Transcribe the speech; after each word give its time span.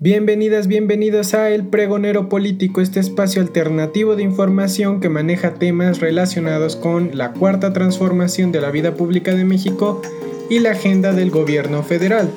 Bienvenidas, 0.00 0.68
bienvenidos 0.68 1.34
a 1.34 1.50
El 1.50 1.66
Pregonero 1.66 2.28
Político, 2.28 2.80
este 2.80 3.00
espacio 3.00 3.42
alternativo 3.42 4.14
de 4.14 4.22
información 4.22 5.00
que 5.00 5.08
maneja 5.08 5.54
temas 5.54 5.98
relacionados 5.98 6.76
con 6.76 7.18
la 7.18 7.32
cuarta 7.32 7.72
transformación 7.72 8.52
de 8.52 8.60
la 8.60 8.70
vida 8.70 8.94
pública 8.94 9.34
de 9.34 9.44
México 9.44 10.00
y 10.48 10.60
la 10.60 10.70
agenda 10.70 11.12
del 11.12 11.32
gobierno 11.32 11.82
federal. 11.82 12.30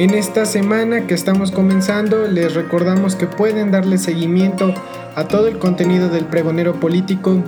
En 0.00 0.10
esta 0.10 0.44
semana 0.44 1.06
que 1.06 1.14
estamos 1.14 1.52
comenzando, 1.52 2.26
les 2.26 2.54
recordamos 2.54 3.14
que 3.14 3.28
pueden 3.28 3.70
darle 3.70 3.98
seguimiento 3.98 4.74
a 5.14 5.28
todo 5.28 5.46
el 5.46 5.60
contenido 5.60 6.08
del 6.08 6.24
Pregonero 6.24 6.80
Político 6.80 7.44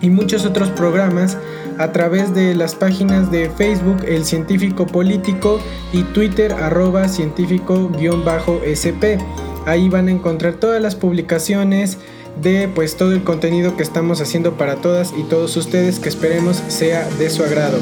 y 0.00 0.10
muchos 0.10 0.46
otros 0.46 0.70
programas 0.70 1.38
a 1.78 1.92
través 1.92 2.34
de 2.34 2.54
las 2.54 2.74
páginas 2.74 3.30
de 3.30 3.50
Facebook 3.50 4.04
El 4.06 4.24
Científico 4.24 4.86
Político 4.86 5.60
y 5.92 6.02
Twitter 6.02 6.52
arroba 6.52 7.08
científico-sp. 7.08 9.18
Ahí 9.66 9.88
van 9.88 10.08
a 10.08 10.10
encontrar 10.10 10.54
todas 10.54 10.82
las 10.82 10.96
publicaciones 10.96 11.98
de 12.40 12.68
pues 12.74 12.96
todo 12.96 13.12
el 13.12 13.24
contenido 13.24 13.76
que 13.76 13.82
estamos 13.82 14.20
haciendo 14.20 14.56
para 14.56 14.76
todas 14.76 15.12
y 15.16 15.22
todos 15.24 15.56
ustedes 15.56 15.98
que 15.98 16.08
esperemos 16.08 16.62
sea 16.68 17.08
de 17.18 17.30
su 17.30 17.44
agrado. 17.44 17.78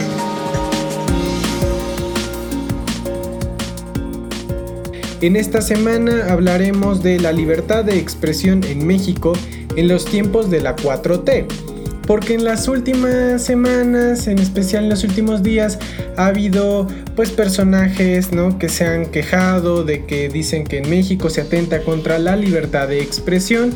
En 5.20 5.36
esta 5.36 5.60
semana 5.60 6.32
hablaremos 6.32 7.02
de 7.02 7.20
la 7.20 7.32
libertad 7.32 7.84
de 7.84 7.98
expresión 7.98 8.64
en 8.64 8.86
México 8.86 9.34
en 9.76 9.86
los 9.86 10.06
tiempos 10.06 10.50
de 10.50 10.60
la 10.60 10.76
4T 10.76 11.70
porque 12.10 12.34
en 12.34 12.42
las 12.42 12.66
últimas 12.66 13.41
semanas, 13.41 14.27
en 14.27 14.41
especial 14.41 14.82
en 14.82 14.91
los 14.91 15.05
últimos 15.05 15.45
días, 15.45 15.78
ha 16.16 16.27
habido 16.27 16.88
pues 17.14 17.30
personajes, 17.30 18.32
¿no? 18.32 18.59
que 18.59 18.68
se 18.68 18.84
han 18.84 19.06
quejado 19.06 19.84
de 19.84 20.06
que 20.06 20.28
dicen 20.28 20.65
que 20.65 20.78
en 20.78 20.91
México 20.91 21.30
se 21.30 21.42
atenta 21.42 21.84
contra 21.84 22.18
la 22.18 22.34
libertad 22.34 22.88
de 22.88 23.01
expresión. 23.01 23.73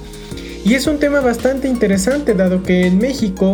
Y 0.65 0.75
es 0.75 0.89
un 0.89 0.99
tema 0.99 1.21
bastante 1.21 1.69
interesante 1.69 2.35
dado 2.35 2.65
que 2.65 2.89
en 2.89 2.99
México 2.99 3.53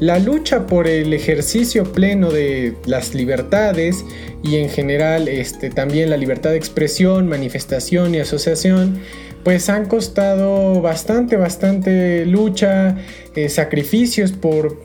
la 0.00 0.18
lucha 0.18 0.66
por 0.66 0.88
el 0.88 1.12
ejercicio 1.12 1.92
pleno 1.92 2.30
de 2.30 2.74
las 2.86 3.14
libertades 3.14 4.04
y 4.42 4.56
en 4.56 4.68
general 4.68 5.28
este, 5.28 5.70
también 5.70 6.10
la 6.10 6.16
libertad 6.16 6.50
de 6.50 6.56
expresión, 6.56 7.28
manifestación 7.28 8.14
y 8.14 8.18
asociación 8.18 9.00
pues 9.44 9.68
han 9.68 9.86
costado 9.86 10.80
bastante, 10.80 11.36
bastante 11.36 12.26
lucha, 12.26 12.96
eh, 13.34 13.48
sacrificios 13.48 14.32
por 14.32 14.78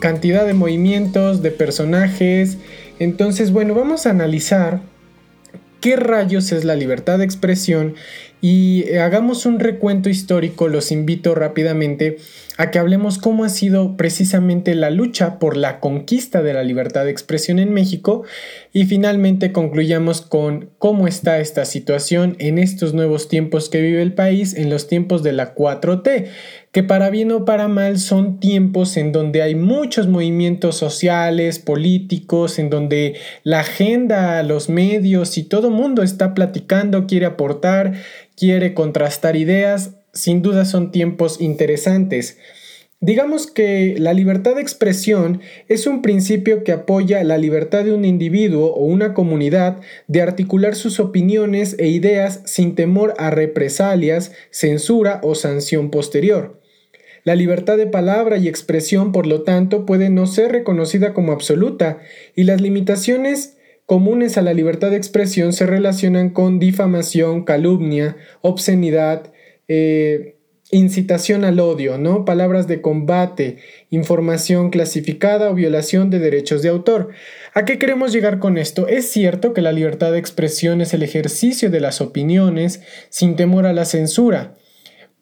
cantidad 0.00 0.46
de 0.46 0.54
movimientos, 0.54 1.42
de 1.42 1.50
personajes. 1.50 2.58
Entonces, 2.98 3.52
bueno, 3.52 3.74
vamos 3.74 4.06
a 4.06 4.10
analizar 4.10 4.80
qué 5.80 5.96
rayos 5.96 6.52
es 6.52 6.64
la 6.64 6.76
libertad 6.76 7.18
de 7.18 7.24
expresión 7.24 7.94
y 8.40 8.84
eh, 8.86 9.00
hagamos 9.00 9.46
un 9.46 9.58
recuento 9.58 10.08
histórico, 10.08 10.68
los 10.68 10.92
invito 10.92 11.34
rápidamente 11.34 12.18
a 12.56 12.70
que 12.70 12.78
hablemos 12.78 13.18
cómo 13.18 13.44
ha 13.44 13.48
sido 13.48 13.96
precisamente 13.96 14.74
la 14.74 14.90
lucha 14.90 15.38
por 15.38 15.56
la 15.56 15.80
conquista 15.80 16.42
de 16.42 16.52
la 16.52 16.62
libertad 16.62 17.04
de 17.04 17.10
expresión 17.10 17.58
en 17.58 17.72
México 17.72 18.24
y 18.72 18.84
finalmente 18.84 19.52
concluyamos 19.52 20.22
con 20.22 20.70
cómo 20.78 21.08
está 21.08 21.38
esta 21.38 21.64
situación 21.64 22.36
en 22.38 22.58
estos 22.58 22.94
nuevos 22.94 23.28
tiempos 23.28 23.68
que 23.68 23.80
vive 23.80 24.02
el 24.02 24.14
país, 24.14 24.54
en 24.54 24.70
los 24.70 24.86
tiempos 24.86 25.22
de 25.22 25.32
la 25.32 25.54
4T, 25.54 26.28
que 26.78 26.84
para 26.84 27.10
bien 27.10 27.32
o 27.32 27.44
para 27.44 27.66
mal 27.66 27.98
son 27.98 28.38
tiempos 28.38 28.96
en 28.96 29.10
donde 29.10 29.42
hay 29.42 29.56
muchos 29.56 30.06
movimientos 30.06 30.76
sociales, 30.76 31.58
políticos, 31.58 32.60
en 32.60 32.70
donde 32.70 33.16
la 33.42 33.58
agenda, 33.58 34.40
los 34.44 34.68
medios 34.68 35.38
y 35.38 35.42
todo 35.42 35.70
mundo 35.70 36.04
está 36.04 36.34
platicando, 36.34 37.08
quiere 37.08 37.26
aportar, 37.26 37.94
quiere 38.36 38.74
contrastar 38.74 39.34
ideas, 39.34 39.96
sin 40.12 40.40
duda 40.40 40.64
son 40.64 40.92
tiempos 40.92 41.40
interesantes. 41.40 42.38
Digamos 43.00 43.48
que 43.48 43.96
la 43.98 44.12
libertad 44.12 44.54
de 44.54 44.62
expresión 44.62 45.40
es 45.66 45.88
un 45.88 46.00
principio 46.00 46.62
que 46.62 46.70
apoya 46.70 47.24
la 47.24 47.38
libertad 47.38 47.82
de 47.82 47.92
un 47.92 48.04
individuo 48.04 48.72
o 48.72 48.84
una 48.84 49.14
comunidad 49.14 49.80
de 50.06 50.22
articular 50.22 50.76
sus 50.76 51.00
opiniones 51.00 51.74
e 51.80 51.88
ideas 51.88 52.40
sin 52.44 52.76
temor 52.76 53.14
a 53.18 53.30
represalias, 53.30 54.30
censura 54.52 55.20
o 55.24 55.34
sanción 55.34 55.90
posterior. 55.90 56.57
La 57.28 57.34
libertad 57.34 57.76
de 57.76 57.86
palabra 57.86 58.38
y 58.38 58.48
expresión, 58.48 59.12
por 59.12 59.26
lo 59.26 59.42
tanto, 59.42 59.84
puede 59.84 60.08
no 60.08 60.26
ser 60.26 60.50
reconocida 60.50 61.12
como 61.12 61.32
absoluta 61.32 61.98
y 62.34 62.44
las 62.44 62.62
limitaciones 62.62 63.58
comunes 63.84 64.38
a 64.38 64.40
la 64.40 64.54
libertad 64.54 64.92
de 64.92 64.96
expresión 64.96 65.52
se 65.52 65.66
relacionan 65.66 66.30
con 66.30 66.58
difamación, 66.58 67.44
calumnia, 67.44 68.16
obscenidad, 68.40 69.30
eh, 69.68 70.36
incitación 70.70 71.44
al 71.44 71.60
odio, 71.60 71.98
¿no? 71.98 72.24
Palabras 72.24 72.66
de 72.66 72.80
combate, 72.80 73.58
información 73.90 74.70
clasificada 74.70 75.50
o 75.50 75.54
violación 75.54 76.08
de 76.08 76.20
derechos 76.20 76.62
de 76.62 76.70
autor. 76.70 77.10
¿A 77.52 77.66
qué 77.66 77.78
queremos 77.78 78.10
llegar 78.10 78.38
con 78.38 78.56
esto? 78.56 78.88
Es 78.88 79.10
cierto 79.10 79.52
que 79.52 79.60
la 79.60 79.72
libertad 79.72 80.12
de 80.12 80.18
expresión 80.18 80.80
es 80.80 80.94
el 80.94 81.02
ejercicio 81.02 81.68
de 81.68 81.80
las 81.80 82.00
opiniones 82.00 82.80
sin 83.10 83.36
temor 83.36 83.66
a 83.66 83.74
la 83.74 83.84
censura. 83.84 84.54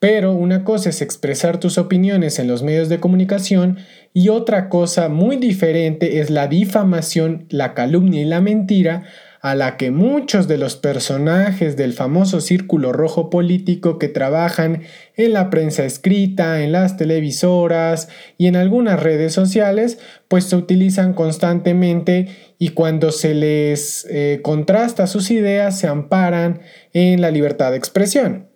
Pero 0.09 0.34
una 0.34 0.62
cosa 0.62 0.91
es 0.91 1.03
expresar 1.03 1.59
tus 1.59 1.78
opiniones 1.78 2.39
en 2.39 2.47
los 2.47 2.62
medios 2.62 2.89
de 2.89 3.00
comunicación 3.00 3.78
y 4.15 4.28
otra 4.28 4.69
cosa 4.69 5.09
muy 5.09 5.34
diferente 5.34 6.21
es 6.21 6.31
la 6.31 6.47
difamación, 6.47 7.47
la 7.50 7.75
calumnia 7.75 8.22
y 8.22 8.25
la 8.25 8.41
mentira 8.41 9.03
a 9.41 9.56
la 9.56 9.77
que 9.77 9.91
muchos 9.91 10.47
de 10.47 10.59
los 10.59 10.77
personajes 10.77 11.77
del 11.77 11.93
famoso 11.93 12.41
círculo 12.41 12.93
rojo 12.93 13.31
político 13.31 13.99
que 13.99 14.06
trabajan 14.06 14.83
en 15.16 15.33
la 15.33 15.50
prensa 15.50 15.84
escrita, 15.84 16.62
en 16.62 16.71
las 16.71 16.97
televisoras 16.97 18.09
y 18.39 18.47
en 18.47 18.55
algunas 18.55 19.03
redes 19.03 19.33
sociales, 19.33 19.99
pues 20.28 20.45
se 20.45 20.55
utilizan 20.55 21.15
constantemente 21.15 22.28
y 22.61 22.69
cuando 22.69 23.11
se 23.11 23.34
les 23.34 24.06
eh, 24.09 24.39
contrasta 24.45 25.09
sus 25.09 25.33
ideas 25.33 25.77
se 25.77 25.89
amparan 25.89 26.61
en 26.93 27.21
la 27.21 27.33
libertad 27.33 27.72
de 27.72 27.78
expresión. 27.78 28.56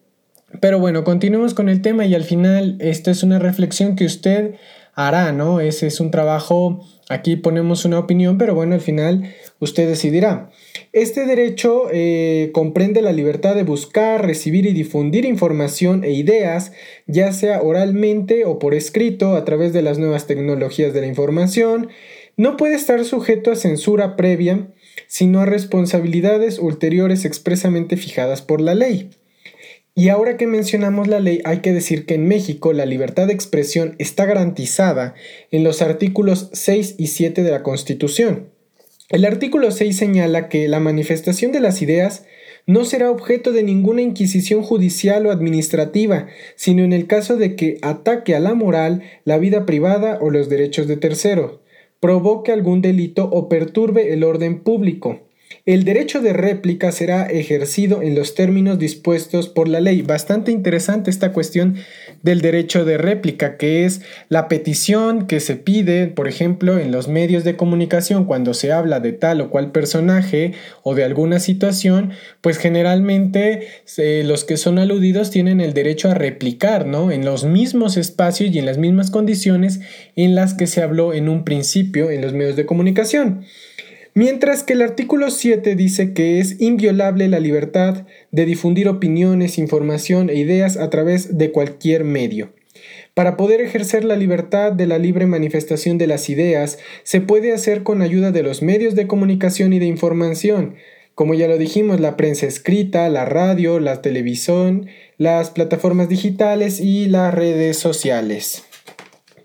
Pero 0.59 0.81
bueno, 0.81 1.05
continuemos 1.05 1.55
con 1.55 1.69
el 1.69 1.81
tema 1.81 2.07
y 2.07 2.15
al 2.15 2.25
final 2.25 2.77
esto 2.81 3.11
es 3.11 3.23
una 3.23 3.39
reflexión 3.39 3.95
que 3.95 4.05
usted 4.05 4.55
hará, 4.95 5.33
¿no? 5.33 5.61
Ese 5.61 5.87
es 5.87 6.01
un 6.01 6.11
trabajo, 6.11 6.85
aquí 7.09 7.37
ponemos 7.37 7.85
una 7.85 8.01
opinión, 8.01 8.37
pero 8.37 8.55
bueno, 8.55 8.75
al 8.75 8.81
final 8.81 9.33
usted 9.61 9.89
decidirá. 9.89 10.51
Este 10.93 11.25
derecho 11.25 11.85
eh, 11.93 12.51
comprende 12.53 13.01
la 13.01 13.13
libertad 13.13 13.55
de 13.55 13.63
buscar, 13.63 14.27
recibir 14.27 14.67
y 14.67 14.73
difundir 14.73 15.25
información 15.25 16.03
e 16.03 16.11
ideas, 16.13 16.73
ya 17.07 17.33
sea 17.33 17.63
oralmente 17.63 18.45
o 18.45 18.59
por 18.59 18.75
escrito, 18.75 19.37
a 19.37 19.45
través 19.45 19.73
de 19.73 19.83
las 19.83 19.99
nuevas 19.99 20.27
tecnologías 20.27 20.93
de 20.93 21.01
la 21.01 21.07
información. 21.07 21.91
No 22.37 22.57
puede 22.57 22.75
estar 22.75 23.05
sujeto 23.05 23.53
a 23.53 23.57
censura 23.57 24.17
previa, 24.17 24.69
sino 25.07 25.41
a 25.41 25.47
responsabilidades 25.47 26.59
ulteriores 26.59 27.25
expresamente 27.25 27.97
fijadas 27.97 28.43
por 28.43 28.61
la 28.61 28.75
ley. 28.75 29.11
Y 30.01 30.09
ahora 30.09 30.39
que 30.39 30.47
mencionamos 30.47 31.09
la 31.09 31.21
ley, 31.21 31.43
hay 31.45 31.59
que 31.59 31.75
decir 31.75 32.07
que 32.07 32.15
en 32.15 32.27
México 32.27 32.73
la 32.73 32.87
libertad 32.87 33.27
de 33.27 33.35
expresión 33.35 33.97
está 33.99 34.25
garantizada 34.25 35.13
en 35.51 35.63
los 35.63 35.83
artículos 35.83 36.49
6 36.55 36.95
y 36.97 37.09
7 37.09 37.43
de 37.43 37.51
la 37.51 37.63
Constitución. 37.63 38.49
El 39.11 39.27
artículo 39.27 39.71
6 39.71 39.95
señala 39.95 40.49
que 40.49 40.69
la 40.69 40.81
manifestación 40.81 41.53
de 41.53 41.61
las 41.61 41.83
ideas 41.83 42.25
no 42.67 42.87
será 42.87 43.11
objeto 43.11 43.53
de 43.53 43.63
ninguna 43.63 44.01
inquisición 44.01 44.63
judicial 44.63 45.27
o 45.27 45.33
administrativa, 45.33 46.29
sino 46.57 46.83
en 46.83 46.95
el 46.95 47.07
caso 47.07 47.37
de 47.37 47.55
que 47.55 47.77
ataque 47.83 48.35
a 48.35 48.41
la 48.41 48.55
moral, 48.55 49.03
la 49.27 49.37
vida 49.37 49.67
privada 49.67 50.17
o 50.23 50.31
los 50.31 50.49
derechos 50.49 50.89
de 50.89 50.97
tercero, 50.97 51.61
provoque 52.01 52.53
algún 52.53 52.81
delito 52.81 53.29
o 53.31 53.51
perturbe 53.51 54.15
el 54.15 54.25
orden 54.25 54.61
público. 54.61 55.21
El 55.67 55.85
derecho 55.85 56.23
de 56.23 56.33
réplica 56.33 56.91
será 56.91 57.27
ejercido 57.27 58.01
en 58.01 58.15
los 58.15 58.35
términos 58.35 58.79
dispuestos 58.79 59.49
por 59.49 59.69
la 59.69 59.81
ley. 59.81 60.01
Bastante 60.01 60.53
interesante 60.53 61.11
esta 61.11 61.33
cuestión 61.33 61.77
del 62.23 62.41
derecho 62.41 62.87
de 62.87 62.97
réplica, 62.97 63.59
que 63.59 63.85
es 63.85 64.01
la 64.31 64.49
petición 64.49 65.27
que 65.27 65.39
se 65.39 65.57
pide, 65.57 66.07
por 66.07 66.29
ejemplo, 66.29 66.79
en 66.79 66.93
los 66.93 67.09
medios 67.09 67.45
de 67.45 67.57
comunicación 67.57 68.25
cuando 68.25 68.55
se 68.55 68.73
habla 68.73 69.01
de 69.01 69.13
tal 69.13 69.43
o 69.43 69.51
cual 69.51 69.71
personaje 69.71 70.53
o 70.83 70.95
de 70.95 71.05
alguna 71.05 71.41
situación, 71.41 72.13
pues 72.41 72.57
generalmente 72.57 73.69
eh, 73.99 74.23
los 74.25 74.45
que 74.45 74.57
son 74.57 74.79
aludidos 74.79 75.31
tienen 75.31 75.61
el 75.61 75.75
derecho 75.75 76.11
a 76.11 76.15
replicar, 76.15 76.87
¿no? 76.87 77.11
En 77.11 77.27
los 77.27 77.45
mismos 77.45 77.99
espacios 77.99 78.51
y 78.55 78.59
en 78.59 78.67
las 78.67 78.79
mismas 78.79 79.11
condiciones 79.11 79.81
en 80.17 80.35
las 80.35 80.55
que 80.55 80.67
se 80.67 80.83
habló 80.83 81.13
en 81.13 81.29
un 81.29 81.45
principio 81.45 82.11
en 82.11 82.23
los 82.23 82.33
medios 82.33 82.57
de 82.57 82.65
comunicación. 82.65 83.45
Mientras 84.15 84.65
que 84.65 84.73
el 84.73 84.83
artículo 84.83 85.31
7 85.31 85.77
dice 85.77 86.13
que 86.13 86.41
es 86.41 86.61
inviolable 86.61 87.29
la 87.29 87.39
libertad 87.39 88.07
de 88.33 88.45
difundir 88.45 88.89
opiniones, 88.89 89.57
información 89.57 90.31
e 90.31 90.35
ideas 90.35 90.77
a 90.77 90.91
través 90.91 91.39
de 91.39 91.53
cualquier 91.53 92.03
medio. 92.03 92.53
Para 93.15 93.37
poder 93.37 93.61
ejercer 93.61 94.05
la 94.05 94.17
libertad 94.17 94.73
de 94.73 94.87
la 94.87 94.99
libre 94.99 95.27
manifestación 95.27 95.97
de 95.97 96.09
las 96.09 96.29
ideas, 96.29 96.79
se 97.05 97.21
puede 97.21 97.53
hacer 97.53 97.85
con 97.85 98.03
ayuda 98.03 98.33
de 98.33 98.43
los 98.43 98.63
medios 98.63 98.97
de 98.97 99.07
comunicación 99.07 99.73
y 99.73 99.79
de 99.79 99.87
información. 99.87 100.77
como 101.17 101.35
ya 101.35 101.49
lo 101.49 101.59
dijimos, 101.59 102.01
la 102.01 102.17
prensa 102.17 102.47
escrita, 102.47 103.07
la 103.11 103.27
radio, 103.27 103.79
la 103.79 104.01
televisión, 104.01 104.87
las 105.19 105.51
plataformas 105.51 106.09
digitales 106.09 106.81
y 106.81 107.09
las 107.09 107.35
redes 107.35 107.77
sociales. 107.77 108.65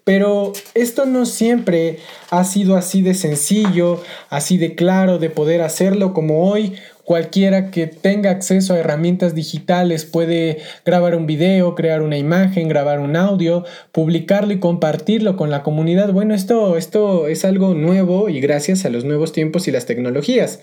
Pero 0.06 0.54
esto 0.75 1.07
no 1.07 1.25
siempre 1.25 1.98
ha 2.30 2.44
sido 2.44 2.78
así 2.78 3.02
de 3.02 3.16
sencillo, 3.16 4.04
así 4.30 4.60
de 4.60 4.75
claro 4.75 5.18
de 5.18 5.31
poder 5.31 5.62
hacerlo 5.62 6.13
como 6.13 6.48
hoy. 6.48 6.74
Cualquiera 7.04 7.72
que 7.72 7.88
tenga 7.88 8.30
acceso 8.30 8.74
a 8.74 8.78
herramientas 8.78 9.34
digitales 9.34 10.06
puede 10.06 10.60
grabar 10.86 11.16
un 11.16 11.25
video, 11.25 11.74
crear 11.74 12.04
una 12.04 12.19
imagen, 12.19 12.68
grabar 12.68 13.00
un 13.00 13.16
audio, 13.16 13.66
publicarlo 13.92 14.54
y 14.54 14.60
compartirlo 14.60 15.38
con 15.38 15.50
la 15.50 15.63
comunidad. 15.63 16.13
Bueno, 16.13 16.36
esto, 16.36 16.78
esto 16.78 17.28
es 17.28 17.44
algo 17.44 17.74
nuevo 17.74 18.30
y 18.30 18.40
gracias 18.40 18.86
a 18.86 18.92
los 18.92 19.06
nuevos 19.06 19.31
tiempos 19.34 19.68
y 19.68 19.72
las 19.72 19.88
tecnologías. 19.88 20.60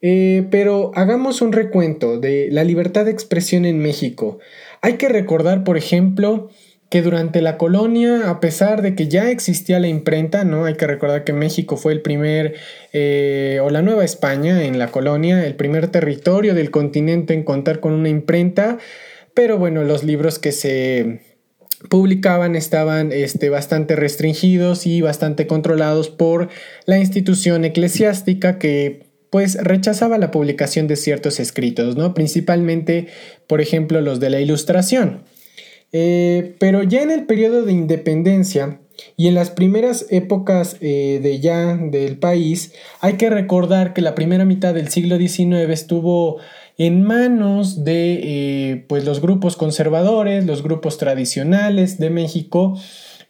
Eh, 0.00 0.46
pero 0.50 0.92
hagamos 0.94 1.42
un 1.42 1.52
recuento 1.52 2.18
de 2.18 2.48
la 2.50 2.64
libertad 2.64 3.04
de 3.04 3.10
expresión 3.10 3.66
en 3.66 3.80
México. 3.80 4.38
Hay 4.80 4.94
que 4.94 5.10
recordar, 5.10 5.62
por 5.62 5.76
ejemplo, 5.76 6.48
que 6.88 7.02
durante 7.02 7.42
la 7.42 7.58
colonia, 7.58 8.30
a 8.30 8.38
pesar 8.38 8.80
de 8.80 8.94
que 8.94 9.08
ya 9.08 9.30
existía 9.30 9.80
la 9.80 9.88
imprenta, 9.88 10.44
¿no? 10.44 10.66
Hay 10.66 10.74
que 10.74 10.86
recordar 10.86 11.24
que 11.24 11.32
México 11.32 11.76
fue 11.76 11.92
el 11.92 12.00
primer, 12.00 12.54
eh, 12.92 13.58
o 13.62 13.70
la 13.70 13.82
Nueva 13.82 14.04
España 14.04 14.64
en 14.64 14.78
la 14.78 14.88
colonia, 14.88 15.44
el 15.44 15.56
primer 15.56 15.88
territorio 15.88 16.54
del 16.54 16.70
continente 16.70 17.34
en 17.34 17.42
contar 17.42 17.80
con 17.80 17.92
una 17.92 18.08
imprenta, 18.08 18.78
pero 19.34 19.58
bueno, 19.58 19.82
los 19.82 20.04
libros 20.04 20.38
que 20.38 20.52
se 20.52 21.20
publicaban 21.90 22.56
estaban 22.56 23.12
este, 23.12 23.50
bastante 23.50 23.96
restringidos 23.96 24.86
y 24.86 25.00
bastante 25.00 25.46
controlados 25.46 26.08
por 26.08 26.48
la 26.86 26.98
institución 26.98 27.64
eclesiástica 27.64 28.58
que 28.58 29.06
pues 29.30 29.56
rechazaba 29.62 30.18
la 30.18 30.30
publicación 30.30 30.86
de 30.86 30.96
ciertos 30.96 31.40
escritos, 31.40 31.96
¿no? 31.96 32.14
Principalmente, 32.14 33.08
por 33.48 33.60
ejemplo, 33.60 34.00
los 34.00 34.20
de 34.20 34.30
la 34.30 34.40
Ilustración. 34.40 35.24
Eh, 35.92 36.56
pero 36.58 36.82
ya 36.82 37.02
en 37.02 37.10
el 37.10 37.26
periodo 37.26 37.64
de 37.64 37.72
independencia 37.72 38.80
y 39.16 39.28
en 39.28 39.34
las 39.34 39.50
primeras 39.50 40.06
épocas 40.10 40.76
eh, 40.80 41.20
de 41.22 41.40
ya 41.40 41.76
del 41.76 42.18
país, 42.18 42.72
hay 43.00 43.14
que 43.14 43.30
recordar 43.30 43.92
que 43.92 44.02
la 44.02 44.14
primera 44.14 44.44
mitad 44.44 44.74
del 44.74 44.88
siglo 44.88 45.16
XIX 45.18 45.70
estuvo 45.70 46.38
en 46.78 47.02
manos 47.02 47.84
de 47.84 48.20
eh, 48.22 48.84
pues 48.88 49.04
los 49.04 49.20
grupos 49.20 49.56
conservadores, 49.56 50.44
los 50.44 50.62
grupos 50.62 50.98
tradicionales 50.98 51.98
de 51.98 52.10
México, 52.10 52.78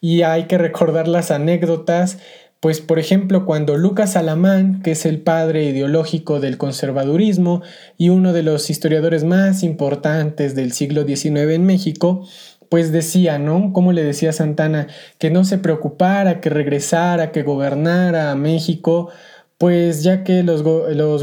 y 0.01 0.23
hay 0.23 0.45
que 0.45 0.59
recordar 0.59 1.09
las 1.09 1.31
anécdotas 1.31 2.19
pues 2.61 2.81
por 2.81 2.99
ejemplo 2.99 3.45
cuando 3.45 3.77
Lucas 3.77 4.17
Alamán, 4.17 4.83
que 4.83 4.93
es 4.93 5.07
el 5.07 5.21
padre 5.21 5.65
ideológico 5.65 6.41
del 6.41 6.59
conservadurismo 6.59 7.63
y 7.99 8.09
uno 8.09 8.33
de 8.33 8.43
los 8.43 8.71
historiadores 8.71 9.25
más 9.25 9.63
importantes 9.63 10.55
del 10.55 10.73
siglo 10.73 11.05
XIX 11.05 11.53
en 11.53 11.65
México, 11.65 12.27
pues 12.69 12.93
decía, 12.93 13.39
¿no? 13.39 13.73
Como 13.73 13.93
le 13.93 14.03
decía 14.03 14.33
Santana, 14.33 14.89
que 15.19 15.31
no 15.31 15.45
se 15.45 15.59
preocupara, 15.59 16.41
que 16.41 16.51
regresara, 16.51 17.31
que 17.31 17.43
gobernara 17.43 18.33
a 18.33 18.37
México, 18.37 19.11
pues 19.59 20.03
ya 20.03 20.23
que 20.23 20.43
los, 20.43 20.63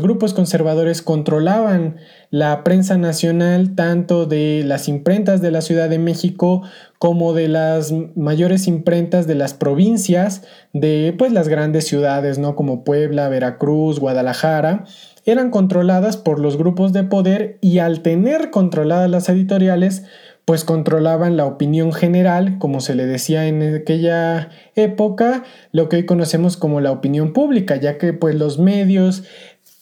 grupos 0.02 0.34
conservadores 0.34 1.04
controlaban 1.04 1.98
la 2.32 2.64
prensa 2.64 2.98
nacional 2.98 3.76
tanto 3.76 4.26
de 4.26 4.64
las 4.66 4.88
imprentas 4.88 5.40
de 5.42 5.52
la 5.52 5.62
Ciudad 5.62 5.88
de 5.88 6.00
México 6.00 6.64
como 6.98 7.34
de 7.34 7.48
las 7.48 7.94
mayores 8.16 8.68
imprentas 8.68 9.28
de 9.28 9.36
las 9.36 9.54
provincias 9.54 10.42
de 10.74 11.14
pues 11.16 11.32
las 11.32 11.48
grandes 11.48 11.86
ciudades, 11.86 12.40
¿no? 12.40 12.56
Como 12.56 12.84
Puebla, 12.84 13.30
Veracruz, 13.30 14.00
Guadalajara, 14.00 14.86
eran 15.26 15.52
controladas 15.52 16.18
por 16.18 16.40
los 16.40 16.58
grupos 16.58 16.92
de 16.92 17.04
poder 17.04 17.60
y 17.62 17.78
al 17.78 18.02
tener 18.02 18.50
controladas 18.50 19.10
las 19.12 19.30
editoriales, 19.30 20.06
pues 20.46 20.66
controlaban 20.66 21.38
la 21.38 21.46
opinión 21.46 21.94
general, 21.94 22.58
como 22.60 22.82
se 22.82 22.96
le 22.96 23.06
decía 23.06 23.48
en 23.48 23.76
aquella 23.76 24.50
época, 24.76 25.44
lo 25.72 25.88
que 25.88 25.98
hoy 25.98 26.06
conocemos 26.06 26.58
como 26.58 26.82
la 26.82 26.92
opinión 26.92 27.32
pública, 27.32 27.78
ya 27.78 27.98
que 27.98 28.14
pues 28.14 28.36
los 28.36 28.60
medios 28.60 29.24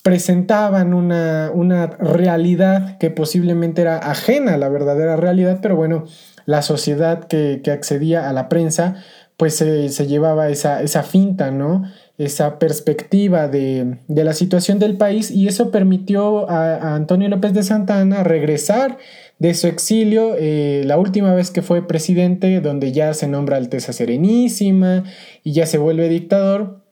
presentaban 0.04 0.94
una, 0.94 1.52
una 1.54 1.88
realidad 1.88 2.98
que 2.98 3.10
posiblemente 3.10 3.81
era 3.81 3.98
ajena 3.98 4.56
a 4.56 4.58
la 4.58 4.69
verdadera 4.69 5.16
realidad, 5.16 5.60
pero 5.62 5.75
bueno, 5.75 6.06
la 6.46 6.62
sociedad 6.62 7.25
que, 7.25 7.62
accedía 7.72 8.30
a 8.30 8.34
la 8.34 8.50
prensa, 8.50 8.96
pues 9.38 9.56
se, 9.56 10.08
llevaba 10.08 10.50
esa, 10.50 10.81
esa 10.81 11.02
finta, 11.04 11.50
¿no? 11.52 11.84
esa 12.24 12.60
perspectiva 12.60 13.48
de, 13.48 13.98
la 14.08 14.34
situación 14.34 14.80
del 14.80 14.98
país 14.98 15.31
y 15.31 15.48
eso 15.48 15.72
permitió 15.72 16.50
a, 16.50 16.96
Antonio 16.96 17.30
López 17.30 17.54
de 17.54 17.63
Santana 17.63 18.24
regresar 18.24 18.98
de 19.42 19.56
su 19.56 19.66
exilio 19.66 20.36
eh, 20.38 20.84
la 20.86 21.00
última 21.00 21.34
vez 21.34 21.50
que 21.50 21.64
fue 21.64 21.88
presidente, 21.88 22.62
donde 22.62 22.92
ya 22.92 23.12
se 23.16 23.28
nombra 23.28 23.58
Alteza 23.58 23.92
Serenísima 23.92 25.04
y 25.44 25.54
ya 25.54 25.66
se 25.66 25.80
vuelve 25.80 26.10
dictador. 26.10 26.86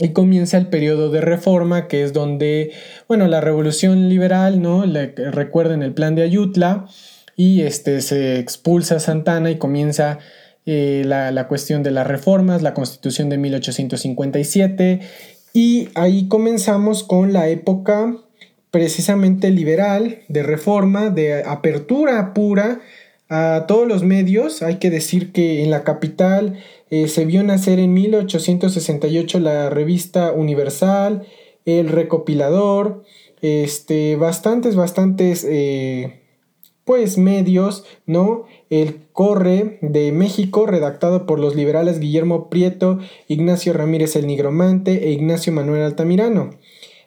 Y 0.00 0.08
comienza 0.08 0.58
el 0.58 0.66
periodo 0.66 1.10
de 1.12 1.20
reforma, 1.20 1.86
que 1.86 2.02
es 2.02 2.12
donde, 2.12 2.72
bueno, 3.06 3.28
la 3.28 3.40
revolución 3.40 4.08
liberal, 4.08 4.60
¿no? 4.60 4.84
recuerden 4.84 5.84
el 5.84 5.94
plan 5.94 6.16
de 6.16 6.22
Ayutla, 6.22 6.86
y 7.36 7.60
este, 7.60 8.00
se 8.00 8.40
expulsa 8.40 8.96
a 8.96 9.00
Santana 9.00 9.52
y 9.52 9.58
comienza 9.58 10.18
eh, 10.66 11.04
la, 11.06 11.46
cuestión 11.46 11.84
de 11.84 11.92
las 11.92 12.08
reformas, 12.08 12.62
la 12.62 12.74
constitución 12.74 13.28
de 13.28 13.38
1857 13.38 15.00
y 15.52 15.88
ahí 15.94 16.26
comenzamos 16.26 17.04
con 17.04 17.32
la 17.32 17.48
época 17.48 18.16
precisamente 18.72 19.50
liberal, 19.50 20.22
de 20.28 20.42
reforma, 20.42 21.10
de 21.10 21.44
apertura 21.44 22.34
pura 22.34 22.80
a 23.28 23.66
todos 23.68 23.86
los 23.86 24.02
medios. 24.02 24.62
Hay 24.62 24.76
que 24.76 24.90
decir 24.90 25.30
que 25.30 25.62
en 25.62 25.70
la 25.70 25.84
capital 25.84 26.58
eh, 26.90 27.06
se 27.06 27.26
vio 27.26 27.44
nacer 27.44 27.78
en 27.78 27.92
1868 27.92 29.38
la 29.40 29.70
revista 29.70 30.32
Universal, 30.32 31.26
El 31.66 31.90
Recopilador, 31.90 33.04
este, 33.42 34.16
bastantes, 34.16 34.74
bastantes, 34.74 35.46
eh, 35.48 36.22
pues 36.84 37.18
medios, 37.18 37.84
¿no? 38.06 38.46
El 38.70 39.02
Corre 39.12 39.78
de 39.82 40.12
México, 40.12 40.66
redactado 40.66 41.26
por 41.26 41.38
los 41.38 41.54
liberales 41.54 42.00
Guillermo 42.00 42.48
Prieto, 42.48 43.00
Ignacio 43.28 43.74
Ramírez 43.74 44.16
el 44.16 44.26
Nigromante 44.26 45.08
e 45.08 45.12
Ignacio 45.12 45.52
Manuel 45.52 45.82
Altamirano. 45.82 46.50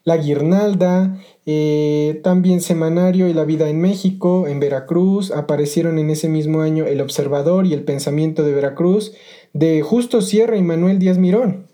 La 0.04 0.18
Guirnalda, 0.18 1.20
eh, 1.46 2.20
también 2.24 2.62
Semanario 2.62 3.28
y 3.28 3.34
La 3.34 3.46
Vida 3.46 3.70
en 3.70 3.80
México, 3.80 4.48
en 4.48 4.60
Veracruz, 4.60 5.32
aparecieron 5.32 6.00
en 6.00 6.10
ese 6.10 6.28
mismo 6.28 6.62
año 6.62 6.86
El 6.86 7.02
Observador 7.02 7.66
y 7.66 7.74
El 7.74 7.84
Pensamiento 7.84 8.44
de 8.44 8.54
Veracruz, 8.54 9.14
de 9.54 9.82
Justo 9.82 10.22
Sierra 10.22 10.58
y 10.58 10.62
Manuel 10.62 11.00
Díaz 11.00 11.18
Mirón. 11.18 11.68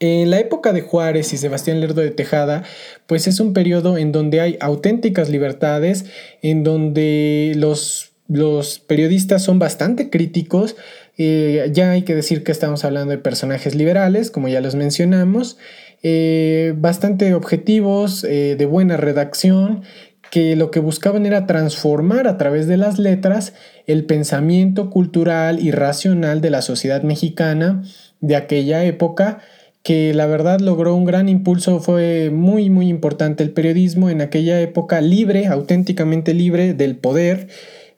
En 0.00 0.30
la 0.30 0.40
época 0.40 0.72
de 0.72 0.80
Juárez 0.82 1.32
y 1.32 1.36
Sebastián 1.36 1.80
Lerdo 1.80 2.00
de 2.00 2.10
Tejada, 2.10 2.64
pues 3.06 3.26
es 3.26 3.40
un 3.40 3.52
periodo 3.52 3.96
en 3.96 4.10
donde 4.10 4.40
hay 4.40 4.56
auténticas 4.60 5.28
libertades, 5.30 6.06
en 6.42 6.64
donde 6.64 7.52
los 7.56 8.14
los 8.28 8.78
periodistas 8.78 9.42
son 9.42 9.58
bastante 9.58 10.10
críticos. 10.10 10.76
Eh, 11.16 11.70
ya 11.72 11.90
hay 11.90 12.02
que 12.02 12.14
decir 12.14 12.42
que 12.42 12.52
estamos 12.52 12.84
hablando 12.84 13.10
de 13.10 13.18
personajes 13.18 13.74
liberales, 13.74 14.30
como 14.30 14.48
ya 14.48 14.60
los 14.60 14.74
mencionamos, 14.74 15.58
eh, 16.06 16.74
bastante 16.76 17.32
objetivos, 17.32 18.24
eh, 18.24 18.56
de 18.58 18.66
buena 18.66 18.98
redacción, 18.98 19.82
que 20.30 20.54
lo 20.54 20.70
que 20.70 20.78
buscaban 20.78 21.24
era 21.24 21.46
transformar 21.46 22.28
a 22.28 22.36
través 22.36 22.66
de 22.66 22.76
las 22.76 22.98
letras 22.98 23.54
el 23.86 24.04
pensamiento 24.04 24.90
cultural 24.90 25.60
y 25.60 25.70
racional 25.70 26.42
de 26.42 26.50
la 26.50 26.60
sociedad 26.60 27.02
mexicana 27.02 27.82
de 28.20 28.36
aquella 28.36 28.84
época, 28.84 29.40
que 29.82 30.12
la 30.12 30.26
verdad 30.26 30.60
logró 30.60 30.94
un 30.94 31.06
gran 31.06 31.28
impulso, 31.28 31.80
fue 31.80 32.30
muy 32.30 32.68
muy 32.68 32.88
importante 32.88 33.42
el 33.42 33.50
periodismo 33.50 34.10
en 34.10 34.20
aquella 34.20 34.60
época 34.60 35.00
libre, 35.00 35.46
auténticamente 35.46 36.34
libre 36.34 36.74
del 36.74 36.96
poder 36.96 37.48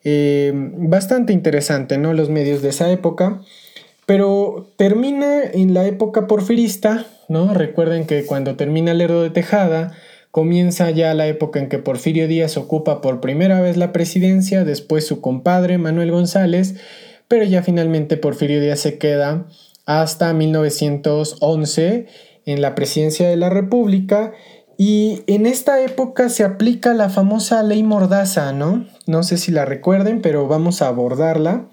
eh, 0.08 0.52
bastante 0.54 1.32
interesante, 1.32 1.98
¿no? 1.98 2.12
Los 2.12 2.30
medios 2.30 2.62
de 2.62 2.68
esa 2.68 2.88
época. 2.92 3.40
Pero 4.06 4.70
termina 4.76 5.42
en 5.42 5.74
la 5.74 5.84
época 5.84 6.28
porfirista, 6.28 7.06
Recuerden 7.28 8.06
que 8.06 8.24
cuando 8.24 8.56
termina 8.56 8.94
Lerdo 8.94 9.22
de 9.22 9.30
Tejada, 9.30 9.92
comienza 10.30 10.90
ya 10.90 11.14
la 11.14 11.26
época 11.26 11.58
en 11.58 11.68
que 11.68 11.78
Porfirio 11.78 12.28
Díaz 12.28 12.56
ocupa 12.56 13.00
por 13.00 13.20
primera 13.20 13.60
vez 13.60 13.76
la 13.76 13.92
presidencia, 13.92 14.64
después 14.64 15.06
su 15.06 15.20
compadre 15.20 15.78
Manuel 15.78 16.10
González, 16.10 16.74
pero 17.26 17.44
ya 17.44 17.62
finalmente 17.62 18.16
Porfirio 18.16 18.60
Díaz 18.60 18.80
se 18.80 18.98
queda 18.98 19.46
hasta 19.86 20.32
1911 20.32 22.06
en 22.44 22.60
la 22.60 22.74
presidencia 22.74 23.28
de 23.28 23.36
la 23.36 23.50
República 23.50 24.32
y 24.78 25.22
en 25.26 25.46
esta 25.46 25.80
época 25.80 26.28
se 26.28 26.44
aplica 26.44 26.92
la 26.92 27.08
famosa 27.08 27.62
ley 27.62 27.82
Mordaza, 27.82 28.52
¿no? 28.52 28.86
No 29.06 29.22
sé 29.22 29.38
si 29.38 29.50
la 29.50 29.64
recuerden, 29.64 30.20
pero 30.20 30.46
vamos 30.48 30.82
a 30.82 30.88
abordarla. 30.88 31.68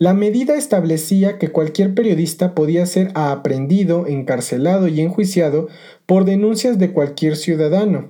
La 0.00 0.14
medida 0.14 0.54
establecía 0.54 1.36
que 1.38 1.52
cualquier 1.52 1.94
periodista 1.94 2.54
podía 2.54 2.86
ser 2.86 3.10
aprendido, 3.14 4.06
encarcelado 4.06 4.88
y 4.88 5.02
enjuiciado 5.02 5.68
por 6.06 6.24
denuncias 6.24 6.78
de 6.78 6.90
cualquier 6.90 7.36
ciudadano. 7.36 8.08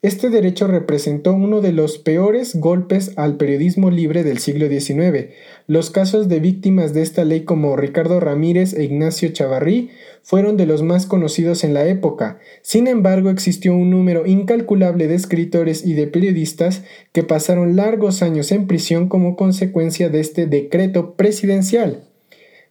Este 0.00 0.30
derecho 0.30 0.68
representó 0.68 1.32
uno 1.32 1.60
de 1.60 1.72
los 1.72 1.98
peores 1.98 2.54
golpes 2.54 3.10
al 3.16 3.36
periodismo 3.36 3.90
libre 3.90 4.22
del 4.22 4.38
siglo 4.38 4.68
XIX. 4.68 5.30
Los 5.66 5.90
casos 5.90 6.28
de 6.28 6.38
víctimas 6.38 6.94
de 6.94 7.02
esta 7.02 7.24
ley 7.24 7.40
como 7.40 7.74
Ricardo 7.74 8.20
Ramírez 8.20 8.74
e 8.74 8.84
Ignacio 8.84 9.30
Chavarrí 9.30 9.90
fueron 10.22 10.56
de 10.56 10.66
los 10.66 10.84
más 10.84 11.06
conocidos 11.06 11.64
en 11.64 11.74
la 11.74 11.84
época. 11.88 12.38
Sin 12.62 12.86
embargo, 12.86 13.28
existió 13.28 13.74
un 13.74 13.90
número 13.90 14.24
incalculable 14.24 15.08
de 15.08 15.16
escritores 15.16 15.84
y 15.84 15.94
de 15.94 16.06
periodistas 16.06 16.84
que 17.12 17.24
pasaron 17.24 17.74
largos 17.74 18.22
años 18.22 18.52
en 18.52 18.68
prisión 18.68 19.08
como 19.08 19.34
consecuencia 19.34 20.10
de 20.10 20.20
este 20.20 20.46
decreto 20.46 21.16
presidencial. 21.16 22.07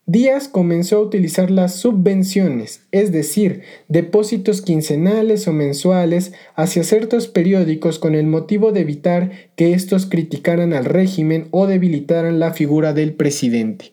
Díaz 0.10 0.48
comenzó 0.48 0.96
a 0.96 1.02
utilizar 1.02 1.52
las 1.52 1.76
subvenciones, 1.76 2.82
es 2.94 3.12
decir, 3.12 3.64
depósitos 3.90 4.62
quincenales 4.62 5.50
o 5.50 5.52
mensuales 5.52 6.32
hacia 6.56 6.86
ciertos 6.86 7.28
periódicos 7.28 8.00
con 8.00 8.16
el 8.16 8.26
motivo 8.26 8.72
de 8.72 8.80
evitar 8.80 9.32
que 9.58 9.74
estos 9.74 10.06
criticaran 10.06 10.72
al 10.72 10.86
régimen 10.86 11.50
o 11.52 11.68
debilitaran 11.68 12.40
la 12.40 12.54
figura 12.54 12.94
del 12.94 13.16
presidente. 13.16 13.92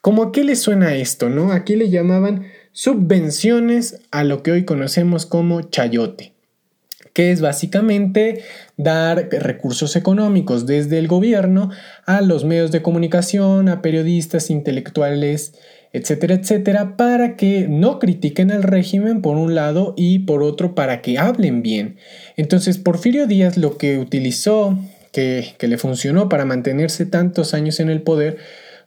¿Cómo 0.00 0.22
a 0.22 0.32
qué 0.32 0.42
le 0.42 0.56
suena 0.56 0.96
esto, 0.96 1.28
no? 1.28 1.52
Aquí 1.52 1.76
le 1.76 1.90
llamaban 1.90 2.46
subvenciones 2.72 4.00
a 4.10 4.24
lo 4.24 4.42
que 4.42 4.52
hoy 4.52 4.64
conocemos 4.64 5.26
como 5.26 5.60
chayote 5.60 6.31
que 7.12 7.30
es 7.30 7.40
básicamente 7.40 8.42
dar 8.76 9.28
recursos 9.30 9.96
económicos 9.96 10.66
desde 10.66 10.98
el 10.98 11.08
gobierno 11.08 11.70
a 12.06 12.20
los 12.20 12.44
medios 12.44 12.72
de 12.72 12.82
comunicación, 12.82 13.68
a 13.68 13.82
periodistas, 13.82 14.50
intelectuales, 14.50 15.54
etcétera, 15.92 16.34
etcétera, 16.34 16.96
para 16.96 17.36
que 17.36 17.66
no 17.68 17.98
critiquen 17.98 18.50
al 18.50 18.62
régimen 18.62 19.20
por 19.20 19.36
un 19.36 19.54
lado 19.54 19.94
y 19.96 20.20
por 20.20 20.42
otro 20.42 20.74
para 20.74 21.02
que 21.02 21.18
hablen 21.18 21.62
bien. 21.62 21.96
Entonces, 22.36 22.78
Porfirio 22.78 23.26
Díaz 23.26 23.58
lo 23.58 23.76
que 23.76 23.98
utilizó, 23.98 24.78
que, 25.12 25.54
que 25.58 25.68
le 25.68 25.76
funcionó 25.76 26.30
para 26.30 26.46
mantenerse 26.46 27.04
tantos 27.04 27.52
años 27.52 27.78
en 27.80 27.90
el 27.90 28.00
poder, 28.00 28.38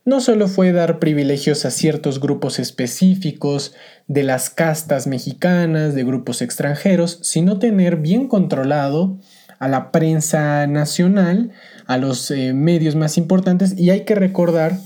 no 0.06 0.22
solo 0.22 0.48
fue 0.48 0.72
dar 0.72 1.00
privilegios 1.00 1.66
a 1.66 1.72
ciertos 1.72 2.22
grupos 2.22 2.60
específicos 2.60 3.74
de 4.08 4.22
las 4.24 4.52
castas 4.52 5.08
mexicanas, 5.08 5.96
de 5.96 6.04
grupos 6.04 6.44
extranjeros, 6.44 7.20
sino 7.24 7.58
tener 7.58 7.98
bien 7.98 8.28
controlado 8.28 9.18
a 9.58 9.68
la 9.68 9.92
prensa 9.92 10.68
nacional, 10.68 11.52
a 11.88 11.98
los 11.98 12.30
eh, 12.30 12.54
medios 12.54 12.96
más 12.96 13.18
importantes, 13.18 13.78
y 13.78 13.90
hay 13.90 14.02
que 14.02 14.14
recordar 14.14 14.78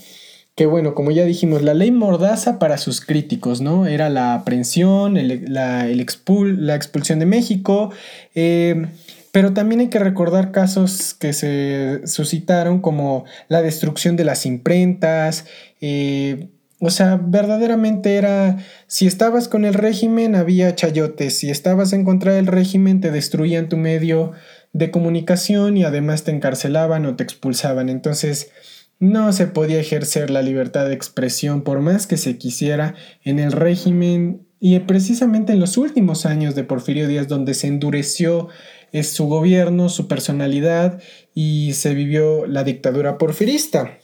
que, 0.56 0.66
bueno, 0.66 0.94
como 0.94 1.12
ya 1.12 1.26
dijimos, 1.26 1.62
la 1.64 1.74
ley 1.74 1.92
mordaza 1.92 2.60
para 2.60 2.78
sus 2.78 3.02
críticos, 3.02 3.62
¿no? 3.62 3.88
Era 3.88 4.10
la 4.10 4.34
aprehensión, 4.34 5.16
la, 5.16 5.86
la, 5.86 6.76
expulsión 6.76 7.20
de 7.20 7.26
México, 7.26 7.92
eh, 8.36 8.88
pero 9.32 9.54
también 9.54 9.82
hay 9.82 9.90
que 9.90 10.00
recordar 10.00 10.52
casos 10.52 11.14
que 11.14 11.34
se 11.34 12.02
suscitaron 12.08 12.82
como 12.82 13.26
la 13.48 13.62
destrucción 13.62 14.16
de 14.16 14.26
las 14.26 14.46
imprentas. 14.46 15.46
Eh, 15.82 16.50
o 16.80 16.90
sea, 16.90 17.20
verdaderamente 17.22 18.16
era, 18.16 18.58
si 18.88 19.06
estabas 19.06 19.48
con 19.48 19.66
el 19.66 19.74
régimen 19.74 20.36
había 20.36 20.76
chayotes, 20.76 21.38
si 21.38 21.50
estabas 21.50 21.92
en 21.94 22.06
contra 22.06 22.34
del 22.34 22.48
régimen 22.48 23.02
te 23.02 23.12
destruían 23.12 23.68
tu 23.68 23.78
medio 23.78 24.32
de 24.72 24.90
comunicación 24.90 25.78
y 25.78 25.84
además 25.84 26.24
te 26.24 26.32
encarcelaban 26.32 27.06
o 27.06 27.16
te 27.16 27.24
expulsaban. 27.24 27.90
Entonces, 27.90 28.52
no 29.00 29.32
se 29.34 29.48
podía 29.48 29.80
ejercer 29.80 30.30
la 30.30 30.42
libertad 30.42 30.86
de 30.86 30.94
expresión 30.94 31.64
por 31.64 31.80
más 31.82 32.08
que 32.08 32.18
se 32.18 32.38
quisiera 32.38 32.96
en 33.24 33.40
el 33.40 33.52
régimen 33.52 34.46
y 34.60 34.78
precisamente 34.80 35.54
en 35.54 35.60
los 35.60 35.78
últimos 35.78 36.26
años 36.26 36.54
de 36.54 36.66
Porfirio 36.66 37.08
Díaz 37.08 37.30
donde 37.30 37.54
se 37.54 37.68
endureció 37.68 38.50
es 38.92 39.10
su 39.10 39.28
gobierno, 39.28 39.90
su 39.90 40.08
personalidad 40.08 41.02
y 41.34 41.74
se 41.74 41.94
vivió 41.94 42.46
la 42.46 42.64
dictadura 42.64 43.18
porfirista. 43.18 43.98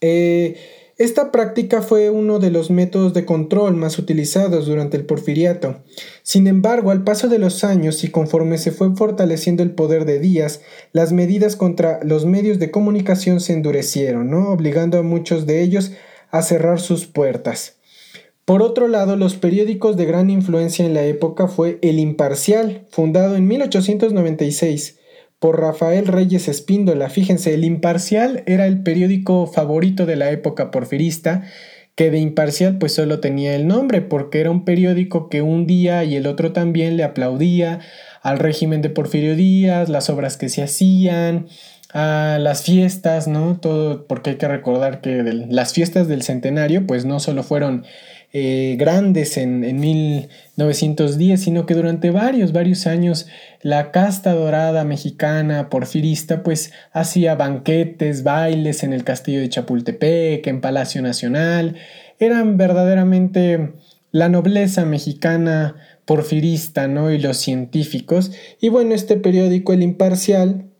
Eh, 0.00 0.56
esta 0.96 1.32
práctica 1.32 1.82
fue 1.82 2.08
uno 2.08 2.38
de 2.38 2.52
los 2.52 2.70
métodos 2.70 3.14
de 3.14 3.24
control 3.24 3.74
más 3.74 3.98
utilizados 3.98 4.66
durante 4.66 4.96
el 4.96 5.04
porfiriato. 5.04 5.82
Sin 6.22 6.46
embargo, 6.46 6.92
al 6.92 7.02
paso 7.02 7.26
de 7.26 7.40
los 7.40 7.64
años 7.64 8.04
y 8.04 8.10
conforme 8.10 8.58
se 8.58 8.70
fue 8.70 8.94
fortaleciendo 8.94 9.64
el 9.64 9.72
poder 9.72 10.04
de 10.04 10.20
Díaz, 10.20 10.60
las 10.92 11.12
medidas 11.12 11.56
contra 11.56 11.98
los 12.04 12.26
medios 12.26 12.60
de 12.60 12.70
comunicación 12.70 13.40
se 13.40 13.54
endurecieron, 13.54 14.30
¿no? 14.30 14.50
obligando 14.50 14.98
a 14.98 15.02
muchos 15.02 15.46
de 15.46 15.62
ellos 15.62 15.90
a 16.30 16.42
cerrar 16.42 16.78
sus 16.78 17.06
puertas. 17.06 17.78
Por 18.44 18.62
otro 18.62 18.88
lado, 18.88 19.16
los 19.16 19.36
periódicos 19.36 19.96
de 19.96 20.04
gran 20.04 20.28
influencia 20.28 20.84
en 20.84 20.92
la 20.92 21.04
época 21.04 21.48
fue 21.48 21.78
El 21.80 21.98
Imparcial, 21.98 22.86
fundado 22.90 23.36
en 23.36 23.46
1896 23.48 24.98
por 25.38 25.60
Rafael 25.60 26.06
Reyes 26.06 26.48
Espíndola. 26.48 27.08
Fíjense, 27.08 27.54
El 27.54 27.64
Imparcial 27.64 28.42
era 28.46 28.66
el 28.66 28.82
periódico 28.82 29.46
favorito 29.46 30.04
de 30.04 30.16
la 30.16 30.30
época 30.30 30.70
porfirista, 30.70 31.44
que 31.94 32.10
de 32.10 32.18
imparcial 32.18 32.78
pues 32.78 32.92
solo 32.92 33.20
tenía 33.20 33.54
el 33.54 33.66
nombre, 33.66 34.02
porque 34.02 34.40
era 34.40 34.50
un 34.50 34.64
periódico 34.64 35.28
que 35.28 35.42
un 35.42 35.66
día 35.66 36.02
y 36.04 36.16
el 36.16 36.26
otro 36.26 36.52
también 36.52 36.96
le 36.96 37.04
aplaudía 37.04 37.80
al 38.20 38.38
régimen 38.38 38.82
de 38.82 38.90
Porfirio 38.90 39.36
Díaz, 39.36 39.88
las 39.88 40.10
obras 40.10 40.36
que 40.36 40.48
se 40.48 40.62
hacían, 40.62 41.46
a 41.92 42.38
las 42.40 42.64
fiestas, 42.64 43.28
¿no? 43.28 43.58
Todo, 43.60 44.06
porque 44.08 44.30
hay 44.30 44.36
que 44.36 44.48
recordar 44.48 45.00
que 45.00 45.22
las 45.22 45.72
fiestas 45.72 46.08
del 46.08 46.22
centenario 46.22 46.86
pues 46.86 47.04
no 47.04 47.20
solo 47.20 47.44
fueron 47.44 47.84
eh, 48.36 48.74
grandes 48.76 49.36
en, 49.36 49.62
en, 49.62 49.78
1910, 49.78 51.40
sino 51.40 51.66
que 51.66 51.74
durante 51.74 52.10
varios, 52.10 52.50
varios 52.50 52.88
años 52.88 53.28
la 53.62 53.92
casta 53.92 54.34
dorada 54.34 54.82
mexicana 54.82 55.70
porfirista 55.70 56.42
pues 56.42 56.72
hacía 56.92 57.36
banquetes, 57.36 58.24
bailes 58.24 58.82
en 58.82 58.92
el 58.92 59.04
castillo 59.04 59.38
de 59.38 59.50
Chapultepec, 59.50 60.44
en 60.48 60.60
Palacio 60.60 61.00
Nacional, 61.00 61.76
eran 62.18 62.56
verdaderamente 62.56 63.74
la 64.10 64.28
nobleza 64.28 64.84
mexicana 64.84 65.76
porfirista, 66.04 66.88
¿no? 66.88 67.12
Y 67.12 67.18
los 67.20 67.36
científicos. 67.36 68.32
Y 68.60 68.68
bueno, 68.68 68.96
este 68.96 69.16
periódico, 69.16 69.72
El 69.72 69.84
Imparcial, 69.84 70.72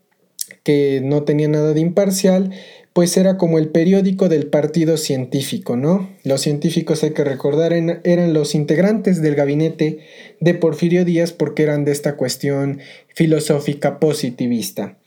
que 0.65 0.99
no 1.01 1.23
tenía 1.23 1.47
nada 1.47 1.73
de 1.73 1.79
imparcial, 1.79 2.51
pues 2.95 3.17
era 3.17 3.37
como 3.37 3.59
el 3.59 3.67
periódico 3.67 4.29
del 4.29 4.47
partido 4.47 4.95
científico, 4.95 5.75
¿no? 5.75 6.09
Los 6.23 6.39
científicos, 6.39 7.03
hay 7.03 7.11
que 7.11 7.25
recordar, 7.25 7.73
eran 7.73 8.33
los 8.33 8.55
integrantes 8.55 9.21
del 9.21 9.35
gabinete 9.35 9.99
de 10.39 10.53
Porfirio 10.53 11.03
Díaz 11.03 11.33
porque 11.33 11.63
eran 11.63 11.83
de 11.83 11.91
esta 11.91 12.15
cuestión 12.15 12.79
filosófica 13.13 13.99
positivista. 13.99 14.97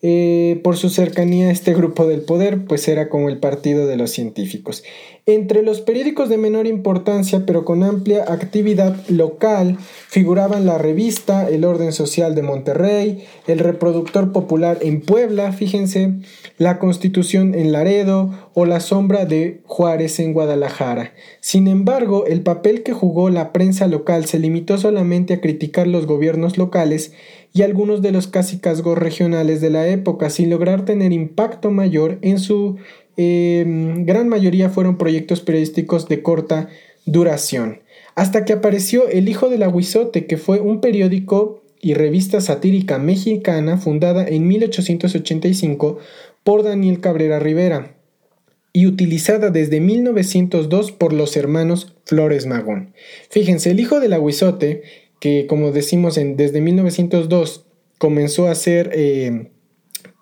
Eh, 0.00 0.58
por 0.64 0.78
su 0.78 0.88
cercanía 0.88 1.48
a 1.48 1.50
este 1.50 1.74
grupo 1.74 2.06
del 2.06 2.22
poder, 2.22 2.64
pues 2.64 2.88
era 2.88 3.10
como 3.10 3.28
el 3.28 3.40
partido 3.40 3.86
de 3.86 3.96
los 3.98 4.10
científicos. 4.10 4.82
Entre 5.26 5.62
los 5.62 5.80
periódicos 5.80 6.28
de 6.28 6.36
menor 6.36 6.66
importancia, 6.66 7.46
pero 7.46 7.64
con 7.64 7.82
amplia 7.82 8.24
actividad 8.28 8.94
local, 9.08 9.78
figuraban 9.80 10.66
la 10.66 10.76
revista 10.76 11.48
El 11.48 11.64
Orden 11.64 11.94
Social 11.94 12.34
de 12.34 12.42
Monterrey, 12.42 13.24
El 13.46 13.58
Reproductor 13.58 14.32
Popular 14.32 14.76
en 14.82 15.00
Puebla, 15.00 15.52
fíjense, 15.52 16.12
La 16.58 16.78
Constitución 16.78 17.54
en 17.54 17.72
Laredo 17.72 18.34
o 18.52 18.66
La 18.66 18.80
Sombra 18.80 19.24
de 19.24 19.62
Juárez 19.64 20.20
en 20.20 20.34
Guadalajara. 20.34 21.14
Sin 21.40 21.68
embargo, 21.68 22.26
el 22.26 22.42
papel 22.42 22.82
que 22.82 22.92
jugó 22.92 23.30
la 23.30 23.50
prensa 23.50 23.86
local 23.86 24.26
se 24.26 24.38
limitó 24.38 24.76
solamente 24.76 25.32
a 25.32 25.40
criticar 25.40 25.86
los 25.86 26.04
gobiernos 26.04 26.58
locales 26.58 27.12
y 27.54 27.62
algunos 27.62 28.02
de 28.02 28.10
los 28.10 28.26
casicazgos 28.26 28.98
regionales 28.98 29.60
de 29.60 29.70
la 29.70 29.86
época, 29.86 30.28
sin 30.28 30.50
lograr 30.50 30.84
tener 30.84 31.12
impacto 31.12 31.70
mayor 31.70 32.18
en 32.20 32.40
su 32.40 32.76
em, 33.16 34.04
gran 34.06 34.28
mayoría 34.28 34.70
fueron 34.70 34.98
proyectos 34.98 35.40
periodísticos 35.40 36.08
de 36.08 36.22
corta 36.22 36.68
duración. 37.06 37.80
Hasta 38.14 38.44
que 38.44 38.52
apareció 38.52 39.08
El 39.08 39.28
Hijo 39.28 39.48
del 39.48 39.62
Aguizote, 39.62 40.26
que 40.26 40.36
fue 40.36 40.60
un 40.60 40.80
periódico 40.80 41.62
y 41.80 41.94
revista 41.94 42.40
satírica 42.40 42.98
mexicana 42.98 43.76
fundada 43.76 44.26
en 44.26 44.46
1885 44.48 45.98
por 46.42 46.62
Daniel 46.62 47.00
Cabrera 47.00 47.38
Rivera 47.38 47.96
y 48.72 48.86
utilizada 48.86 49.50
desde 49.50 49.80
1902 49.80 50.92
por 50.92 51.12
los 51.12 51.36
hermanos 51.36 51.94
Flores 52.04 52.46
Magón. 52.46 52.94
Fíjense, 53.30 53.70
El 53.70 53.80
Hijo 53.80 54.00
del 54.00 54.14
Aguizote 54.14 54.82
que 55.24 55.46
como 55.46 55.72
decimos 55.72 56.18
en, 56.18 56.36
desde 56.36 56.60
1902 56.60 57.64
comenzó 57.96 58.46
a 58.46 58.54
ser 58.54 58.90
eh, 58.92 59.52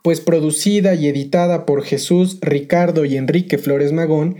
pues 0.03 0.21
producida 0.21 0.95
y 0.95 1.07
editada 1.07 1.65
por 1.65 1.85
Jesús, 1.85 2.39
Ricardo 2.41 3.05
y 3.05 3.17
Enrique 3.17 3.57
Flores 3.59 3.93
Magón, 3.93 4.37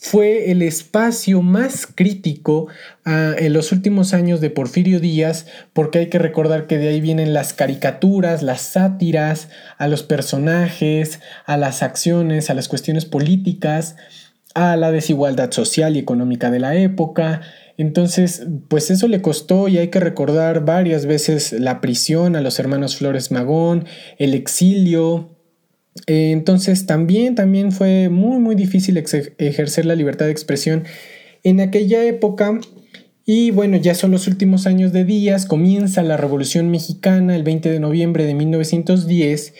fue 0.00 0.52
el 0.52 0.62
espacio 0.62 1.42
más 1.42 1.88
crítico 1.92 2.68
ah, 3.04 3.34
en 3.36 3.52
los 3.52 3.72
últimos 3.72 4.14
años 4.14 4.40
de 4.40 4.48
Porfirio 4.48 5.00
Díaz, 5.00 5.46
porque 5.72 5.98
hay 5.98 6.06
que 6.06 6.20
recordar 6.20 6.68
que 6.68 6.78
de 6.78 6.88
ahí 6.88 7.00
vienen 7.00 7.34
las 7.34 7.52
caricaturas, 7.52 8.44
las 8.44 8.60
sátiras, 8.60 9.48
a 9.76 9.88
los 9.88 10.04
personajes, 10.04 11.20
a 11.46 11.56
las 11.56 11.82
acciones, 11.82 12.48
a 12.48 12.54
las 12.54 12.68
cuestiones 12.68 13.06
políticas, 13.06 13.96
a 14.54 14.76
la 14.76 14.92
desigualdad 14.92 15.50
social 15.50 15.96
y 15.96 15.98
económica 15.98 16.52
de 16.52 16.60
la 16.60 16.76
época, 16.76 17.40
Entonces, 17.78 18.44
pues 18.68 18.90
eso 18.90 19.06
le 19.06 19.22
costó 19.22 19.68
y 19.68 19.78
hay 19.78 19.88
que 19.88 20.00
recordar 20.00 20.64
varias 20.64 21.06
veces 21.06 21.52
la 21.52 21.80
prisión 21.80 22.34
a 22.34 22.40
los 22.40 22.58
hermanos 22.58 22.96
Flores 22.96 23.30
Magón, 23.30 23.86
el 24.18 24.34
exilio. 24.34 25.38
Eh, 26.08 26.32
entonces, 26.32 26.86
también, 26.86 27.36
también 27.36 27.70
fue 27.70 28.08
muy, 28.08 28.40
muy 28.40 28.56
difícil 28.56 28.98
ejercer 28.98 29.86
la 29.86 29.94
libertad 29.94 30.26
de 30.26 30.32
expresión 30.32 30.84
en 31.44 31.60
aquella 31.60 32.04
época. 32.04 32.60
Y 33.24 33.52
bueno, 33.52 33.76
ya 33.76 33.94
son 33.94 34.10
los 34.10 34.26
últimos 34.26 34.66
años 34.66 34.92
de 34.92 35.04
Díaz, 35.04 35.46
comienza 35.46 36.02
la 36.02 36.16
Revolución 36.16 36.70
Mexicana 36.70 37.36
el 37.36 37.44
20 37.44 37.70
de 37.70 37.78
noviembre 37.78 38.24
de 38.24 38.34
1910 38.34 39.54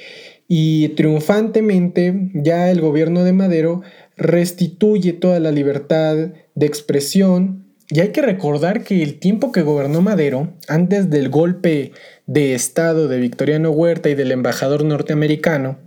y 0.49 0.89
triunfantemente 0.91 2.31
ya 2.35 2.71
el 2.71 2.81
gobierno 2.81 3.23
de 3.23 3.35
Madero 3.35 3.83
restituye 4.17 5.13
toda 5.13 5.39
la 5.39 5.53
libertad 5.53 6.17
de 6.55 6.67
expresión. 6.67 7.68
Y 7.91 8.01
hay 8.01 8.09
que 8.09 8.21
recordar 8.21 8.85
que 8.85 9.03
el 9.03 9.19
tiempo 9.19 9.51
que 9.51 9.63
gobernó 9.63 10.03
Madero, 10.03 10.53
antes 10.69 11.09
del 11.09 11.31
golpe 11.31 11.93
de 12.27 12.55
Estado 12.55 13.09
de 13.09 13.19
Victoriano 13.19 13.71
Huerta 13.71 14.11
y 14.11 14.15
del 14.15 14.31
embajador 14.31 14.85
norteamericano, 14.85 15.79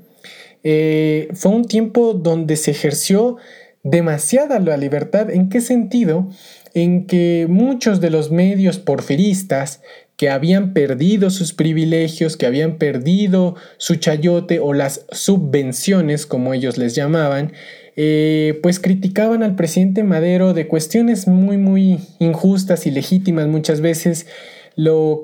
eh, 0.64 1.30
fue 1.34 1.52
un 1.52 1.66
tiempo 1.66 2.14
donde 2.14 2.56
se 2.56 2.72
ejerció 2.72 3.38
demasiada 3.84 4.60
la 4.60 4.78
libertad. 4.78 5.30
¿En 5.30 5.50
qué 5.50 5.62
sentido? 5.62 6.30
En 6.74 7.06
que 7.06 7.46
muchos 7.48 8.02
de 8.02 8.10
los 8.10 8.32
medios 8.32 8.80
porfiristas 8.80 9.82
que 10.18 10.30
habían 10.30 10.74
perdido 10.74 11.30
sus 11.30 11.54
privilegios, 11.54 12.38
que 12.38 12.46
habían 12.46 12.78
perdido 12.78 13.56
su 13.78 13.96
chayote 13.96 14.60
o 14.60 14.74
las 14.74 15.06
subvenciones, 15.12 16.26
como 16.26 16.54
ellos 16.54 16.78
les 16.78 16.96
llamaban, 16.96 17.54
eh, 17.96 18.60
pues 18.64 18.80
criticaban 18.80 19.44
al 19.44 19.56
presidente 19.56 20.04
Madero 20.04 20.54
de 20.54 20.68
cuestiones 20.68 21.28
muy, 21.28 21.58
muy 21.58 22.00
injustas 22.20 22.86
y 22.88 22.92
legítimas 22.92 23.48
muchas 23.48 23.82
veces, 23.82 24.28
lo 24.76 25.22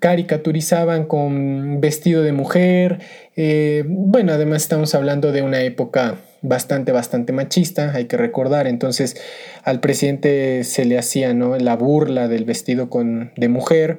caricaturizaban 0.00 1.04
con 1.04 1.80
vestido 1.80 2.22
de 2.22 2.32
mujer, 2.32 3.00
eh, 3.36 3.84
bueno, 3.86 4.32
además 4.32 4.62
estamos 4.62 4.94
hablando 4.94 5.32
de 5.32 5.42
una 5.42 5.62
época 5.62 6.16
bastante, 6.44 6.92
bastante 6.92 7.32
machista, 7.32 7.92
hay 7.94 8.04
que 8.04 8.16
recordar. 8.16 8.66
Entonces 8.66 9.16
al 9.64 9.80
presidente 9.80 10.62
se 10.64 10.84
le 10.84 10.98
hacía 10.98 11.34
¿no? 11.34 11.56
la 11.56 11.76
burla 11.76 12.28
del 12.28 12.44
vestido 12.44 12.90
con, 12.90 13.32
de 13.36 13.48
mujer, 13.48 13.98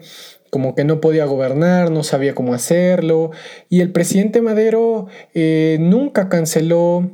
como 0.50 0.76
que 0.76 0.86
no 0.86 1.02
podía 1.02 1.26
gobernar, 1.26 1.92
no 1.92 2.04
sabía 2.04 2.34
cómo 2.34 2.54
hacerlo. 2.54 3.32
Y 3.70 3.82
el 3.82 3.92
presidente 3.92 4.42
Madero 4.42 5.08
eh, 5.34 5.78
nunca 5.82 6.30
canceló 6.30 7.10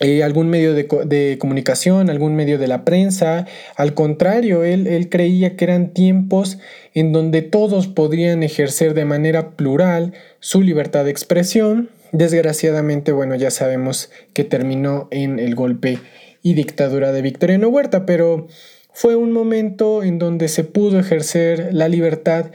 eh, 0.00 0.22
algún 0.22 0.48
medio 0.48 0.74
de, 0.74 1.38
comunicación, 1.38 2.10
algún 2.10 2.34
medio 2.34 2.58
de 2.58 2.68
la 2.68 2.84
prensa. 2.84 3.46
Al 3.76 3.94
contrario, 3.94 4.64
él, 4.64 4.86
él, 4.86 5.08
creía 5.08 5.56
que 5.56 5.64
eran 5.64 5.94
tiempos 5.94 6.58
en 6.94 7.12
donde 7.12 7.42
todos 7.42 7.86
podrían 7.86 8.42
ejercer 8.42 8.94
de 8.94 9.04
manera 9.04 9.50
plural 9.50 10.12
su 10.40 10.62
libertad 10.62 11.04
de 11.04 11.10
expresión 11.10 11.90
Desgraciadamente, 12.14 13.10
bueno, 13.10 13.34
ya 13.34 13.50
sabemos 13.50 14.08
que 14.34 14.44
terminó 14.44 15.08
en 15.10 15.40
el 15.40 15.56
golpe 15.56 15.98
y 16.44 16.54
dictadura 16.54 17.10
de 17.10 17.22
Victoriano 17.22 17.66
Huerta, 17.66 18.06
pero 18.06 18.46
fue 18.92 19.16
un 19.16 19.32
momento 19.32 20.04
en 20.04 20.20
donde 20.20 20.46
se 20.46 20.62
pudo 20.62 21.00
ejercer 21.00 21.74
la 21.74 21.88
libertad 21.88 22.52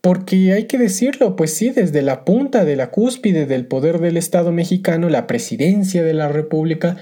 porque 0.00 0.52
hay 0.52 0.64
que 0.64 0.78
decirlo, 0.78 1.36
pues 1.36 1.54
sí, 1.54 1.70
desde 1.70 2.02
la 2.02 2.24
punta 2.24 2.64
de 2.64 2.76
la 2.76 2.90
cúspide 2.90 3.46
del 3.46 3.66
poder 3.66 3.98
del 3.98 4.16
Estado 4.16 4.52
mexicano, 4.52 5.08
la 5.08 5.26
presidencia 5.26 6.02
de 6.02 6.14
la 6.14 6.28
República, 6.28 6.96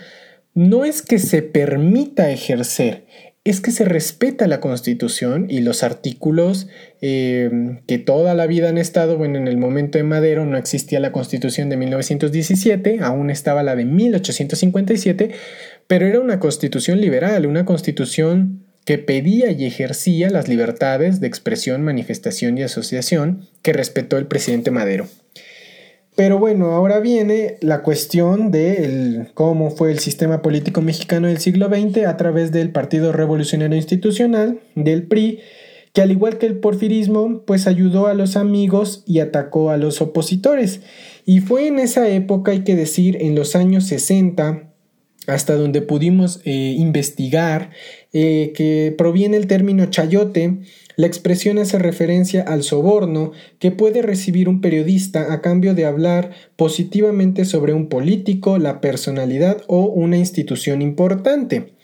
no 0.54 0.84
es 0.84 1.02
que 1.02 1.18
se 1.18 1.42
permita 1.42 2.30
ejercer, 2.30 3.04
es 3.44 3.60
que 3.60 3.70
se 3.70 3.84
respeta 3.84 4.48
la 4.48 4.60
Constitución 4.60 5.46
y 5.48 5.60
los 5.60 5.82
artículos 5.84 6.66
eh, 7.00 7.78
que 7.86 7.98
toda 7.98 8.34
la 8.34 8.46
vida 8.46 8.70
han 8.70 8.78
estado, 8.78 9.18
bueno, 9.18 9.38
en 9.38 9.46
el 9.46 9.56
momento 9.56 9.98
de 9.98 10.04
Madero 10.04 10.46
no 10.46 10.56
existía 10.56 10.98
la 10.98 11.12
Constitución 11.12 11.68
de 11.68 11.76
1917, 11.76 12.98
aún 13.02 13.30
estaba 13.30 13.62
la 13.62 13.76
de 13.76 13.84
1857, 13.84 15.30
pero 15.86 16.06
era 16.06 16.18
una 16.18 16.40
constitución 16.40 17.00
liberal, 17.00 17.46
una 17.46 17.64
constitución 17.64 18.65
que 18.86 18.98
pedía 18.98 19.50
y 19.50 19.66
ejercía 19.66 20.30
las 20.30 20.48
libertades 20.48 21.20
de 21.20 21.26
expresión, 21.26 21.82
manifestación 21.82 22.56
y 22.56 22.62
asociación 22.62 23.42
que 23.60 23.72
respetó 23.72 24.16
el 24.16 24.26
presidente 24.26 24.70
Madero. 24.70 25.08
Pero 26.14 26.38
bueno, 26.38 26.66
ahora 26.66 27.00
viene 27.00 27.56
la 27.60 27.82
cuestión 27.82 28.52
de 28.52 29.26
cómo 29.34 29.70
fue 29.70 29.90
el 29.90 29.98
sistema 29.98 30.40
político 30.40 30.80
mexicano 30.80 31.26
del 31.26 31.38
siglo 31.38 31.68
XX 31.68 32.06
a 32.06 32.16
través 32.16 32.52
del 32.52 32.70
Partido 32.70 33.12
Revolucionario 33.12 33.76
Institucional, 33.76 34.60
del 34.76 35.02
PRI, 35.02 35.40
que 35.92 36.00
al 36.00 36.12
igual 36.12 36.38
que 36.38 36.46
el 36.46 36.58
porfirismo, 36.58 37.42
pues 37.44 37.66
ayudó 37.66 38.06
a 38.06 38.14
los 38.14 38.36
amigos 38.36 39.02
y 39.04 39.18
atacó 39.18 39.70
a 39.70 39.76
los 39.76 40.00
opositores. 40.00 40.80
Y 41.26 41.40
fue 41.40 41.66
en 41.66 41.80
esa 41.80 42.08
época, 42.08 42.52
hay 42.52 42.60
que 42.60 42.76
decir, 42.76 43.18
en 43.20 43.34
los 43.34 43.56
años 43.56 43.84
60, 43.84 44.66
hasta 45.26 45.56
donde 45.56 45.82
pudimos 45.82 46.40
eh, 46.44 46.76
investigar, 46.78 47.70
eh, 48.18 48.54
que 48.54 48.94
proviene 48.96 49.36
el 49.36 49.46
término 49.46 49.84
chayote, 49.90 50.60
la 50.96 51.06
expresión 51.06 51.58
hace 51.58 51.78
referencia 51.78 52.40
al 52.40 52.62
soborno 52.62 53.32
que 53.58 53.70
puede 53.70 54.00
recibir 54.00 54.48
un 54.48 54.62
periodista 54.62 55.34
a 55.34 55.42
cambio 55.42 55.74
de 55.74 55.84
hablar 55.84 56.30
positivamente 56.56 57.44
sobre 57.44 57.74
un 57.74 57.90
político, 57.90 58.56
la 58.56 58.80
personalidad 58.80 59.58
o 59.66 59.84
una 59.88 60.16
institución 60.16 60.80
importante. 60.80 61.74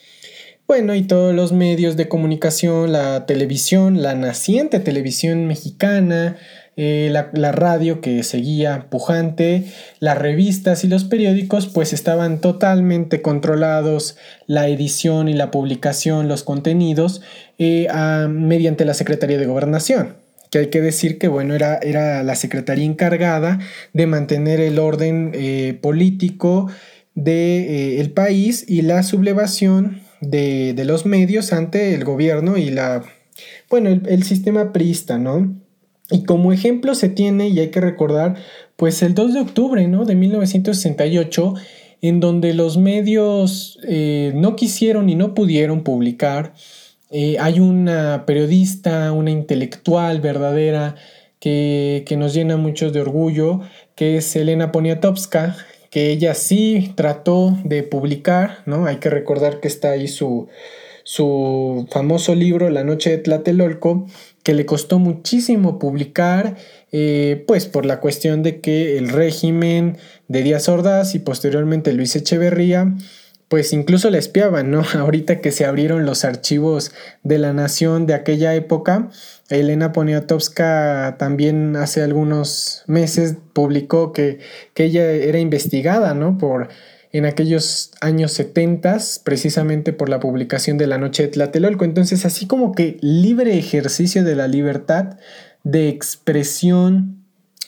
Bueno, 0.67 0.95
y 0.95 1.03
todos 1.03 1.35
los 1.35 1.53
medios 1.53 1.99
de 1.99 2.09
comunicación, 2.09 2.93
la 2.93 3.27
televisión, 3.27 4.01
la 4.01 4.15
naciente 4.15 4.81
televisión 4.81 5.47
mexicana, 5.47 6.39
eh, 6.75 7.11
la, 7.11 7.53
radio 7.53 8.01
que 8.01 8.23
seguía 8.23 8.87
pujante, 8.89 9.65
las 10.01 10.17
revistas 10.17 10.85
y 10.85 10.89
los 10.89 11.05
periódicos 11.05 11.67
pues 11.67 11.93
estaban 11.93 12.41
totalmente 12.41 13.21
controlados, 13.21 14.17
la 14.47 14.69
edición 14.69 15.29
y 15.29 15.35
la 15.35 15.51
publicación, 15.51 16.29
los 16.29 16.43
contenidos, 16.43 17.21
eh, 17.59 17.89
mediante 18.31 18.87
la 18.87 18.95
Secretaría 18.95 19.39
de 19.39 19.47
Gobernación 19.47 20.17
que 20.51 20.59
hay 20.59 20.67
que 20.67 20.83
decir 20.83 21.19
que 21.19 21.29
bueno, 21.29 21.55
era, 21.55 21.79
era 21.79 22.23
la 22.23 22.35
secretaría 22.35 22.85
encargada 22.85 23.59
de 23.95 24.07
mantener 24.07 24.61
el 24.61 24.79
orden 24.79 25.33
eh, 25.35 25.79
político 25.81 26.69
del 27.15 28.01
el 28.01 28.11
país 28.11 28.63
y 28.69 28.83
la 28.83 29.03
sublevación 29.03 30.03
de, 30.21 30.75
los 30.85 31.07
medios 31.07 31.55
ante 31.55 31.95
el 31.95 32.05
gobierno 32.05 32.59
y 32.59 32.69
la, 32.69 33.03
bueno, 33.71 33.89
el, 33.89 34.03
el 34.07 34.25
sistema 34.25 34.73
prista, 34.75 35.17
¿no? 35.17 35.62
Y 36.11 36.25
como 36.25 36.53
ejemplo 36.53 36.95
se 36.95 37.09
tiene, 37.09 37.49
y 37.49 37.59
hay 37.61 37.71
que 37.71 37.81
recordar, 37.81 38.37
pues 38.77 39.03
el 39.03 39.15
2 39.15 39.35
de 39.35 39.41
octubre 39.41 39.87
¿no? 39.89 40.05
de 40.05 40.15
1968, 40.15 41.55
en 42.03 42.21
donde 42.21 42.53
los 42.53 42.79
medios 42.79 43.79
eh, 43.89 44.33
no 44.35 44.57
quisieron 44.57 45.09
y 45.09 45.15
no 45.15 45.35
pudieron 45.35 45.85
publicar. 45.85 46.55
Eh, 47.11 47.37
hay 47.39 47.61
una 47.61 48.25
periodista, 48.27 49.13
una 49.13 49.31
intelectual 49.31 50.21
verdadera 50.21 50.97
que, 51.39 52.05
que, 52.07 52.17
nos 52.17 52.35
llena 52.35 52.57
mucho 52.57 52.91
de 52.91 53.01
orgullo, 53.01 53.61
que 53.95 54.17
es 54.17 54.35
Elena 54.35 54.73
Poniatowska, 54.73 55.57
que 55.91 56.11
ella 56.11 56.35
sí 56.35 56.93
trató 56.97 57.57
de 57.65 57.83
publicar, 57.83 58.59
¿no? 58.65 58.87
Hay 58.87 58.97
que 58.97 59.11
recordar 59.11 59.61
que 59.61 59.69
está 59.69 59.91
ahí 59.91 60.09
su, 60.09 60.49
su 61.05 61.87
famoso 61.91 62.35
libro 62.35 62.71
La 62.71 62.85
Noche 62.85 63.11
de 63.11 63.19
Tlatelolco, 63.19 64.07
que 64.43 64.55
le 64.55 64.67
costó 64.67 64.99
muchísimo 64.99 65.79
publicar, 65.79 66.57
eh, 66.91 67.45
pues 67.47 67.67
por 67.67 67.87
la 67.87 68.01
cuestión 68.01 68.43
de 68.43 68.61
que 68.61 68.99
el 68.99 69.09
régimen 69.09 69.99
de 70.29 70.43
Díaz 70.43 70.69
Ordaz 70.69 71.15
y 71.15 71.21
posteriormente 71.21 71.93
Luis 71.93 72.17
Echeverría, 72.17 72.95
pues 73.49 73.75
incluso 73.75 74.09
le 74.09 74.17
espiaban, 74.17 74.71
¿no? 74.71 74.83
Ahorita 74.95 75.41
que 75.41 75.53
se 75.53 75.67
abrieron 75.67 76.07
los 76.07 76.25
archivos 76.25 76.93
de 77.23 77.39
la 77.39 77.53
nación 77.53 78.07
de 78.07 78.15
aquella 78.15 78.55
época, 78.55 79.11
Elena 79.51 79.93
Poniatowska 79.93 81.17
también 81.19 81.77
hace 81.77 82.03
algunos 82.03 82.83
meses 82.87 83.37
publicó 83.53 84.13
que, 84.13 84.39
que 84.73 84.85
ella 84.85 85.11
era 85.11 85.39
investigada, 85.39 86.15
¿no? 86.15 86.39
Por 86.39 86.69
en 87.13 87.27
aquellos 87.27 87.93
años 88.01 88.33
70, 88.33 88.99
precisamente 89.23 89.93
por 89.93 90.09
la 90.09 90.19
publicación 90.19 90.79
de 90.79 90.87
La 90.87 90.99
Noche 90.99 91.25
de 91.25 91.29
Tlatelolco. 91.29 91.85
Entonces, 91.85 92.25
así 92.25 92.47
como 92.47 92.73
que 92.73 92.97
libre 93.01 93.59
ejercicio 93.59 94.25
de 94.25 94.35
la 94.35 94.49
libertad 94.49 95.19
de 95.63 95.89
expresión 95.89 97.23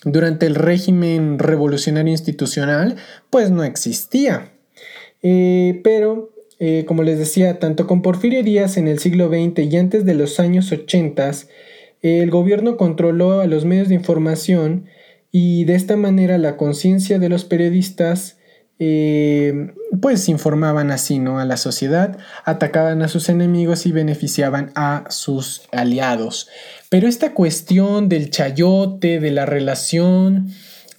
durante 0.05 0.47
el 0.47 0.55
régimen 0.55 1.39
revolucionario 1.39 2.13
institucional, 2.13 2.97
pues 3.31 3.51
no 3.51 3.65
existía. 3.65 4.53
Eh, 5.23 5.81
pero, 5.85 6.33
eh, 6.59 6.85
como 6.87 7.03
les 7.03 7.19
decía, 7.19 7.59
tanto 7.59 7.87
con 7.87 8.01
Porfirio 8.01 8.43
Díaz 8.43 8.79
en 8.79 8.89
el 8.89 8.99
siglo 8.99 9.29
XX 9.29 9.59
y 9.71 9.77
antes 9.77 10.05
de 10.07 10.15
los 10.15 10.41
años 10.41 10.73
80, 10.73 11.33
el 12.01 12.31
gobierno 12.31 12.77
controló 12.77 13.41
a 13.41 13.47
los 13.47 13.65
medios 13.65 13.89
de 13.89 13.95
información 13.95 14.87
y 15.31 15.65
de 15.65 15.75
esta 15.75 15.97
manera 15.97 16.39
la 16.39 16.57
conciencia 16.57 17.19
de 17.19 17.29
los 17.29 17.45
periodistas 17.45 18.37
eh, 18.79 19.73
pues 20.01 20.29
informaban 20.29 20.91
así, 20.91 21.19
¿no? 21.19 21.39
A 21.39 21.45
la 21.45 21.57
sociedad, 21.57 22.19
atacaban 22.45 23.03
a 23.03 23.09
sus 23.09 23.29
enemigos 23.29 23.87
y 23.87 23.93
beneficiaban 23.93 24.73
a 24.75 25.05
sus 25.11 25.63
aliados. 25.73 26.49
Pero 26.89 27.09
esta 27.09 27.35
cuestión 27.35 28.09
del 28.09 28.31
chayote, 28.31 29.21
de 29.21 29.31
la 29.31 29.47
relación 29.47 30.51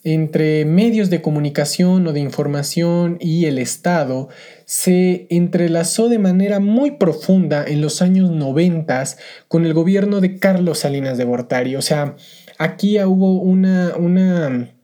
entre 0.05 0.65
medios 0.65 1.09
de 1.09 1.21
comunicación 1.21 2.05
o 2.05 2.13
de 2.13 2.19
información 2.19 3.17
y 3.19 3.45
el 3.45 3.57
Estado, 3.57 4.29
se 4.65 5.25
entrelazó 5.31 6.09
de 6.09 6.19
manera 6.19 6.59
muy 6.59 6.91
profunda 6.91 7.65
en 7.67 7.81
los 7.81 8.03
años 8.03 8.29
90 8.29 9.03
con 9.47 9.65
el 9.65 9.73
gobierno 9.73 10.21
de 10.21 10.37
Carlos 10.37 10.79
Salinas 10.79 11.17
de 11.17 11.25
Gortari. 11.25 11.75
O 11.75 11.81
sea, 11.81 12.15
aquí 12.59 12.99
hubo 13.01 13.39
una, 13.41 13.93
una 13.97 14.74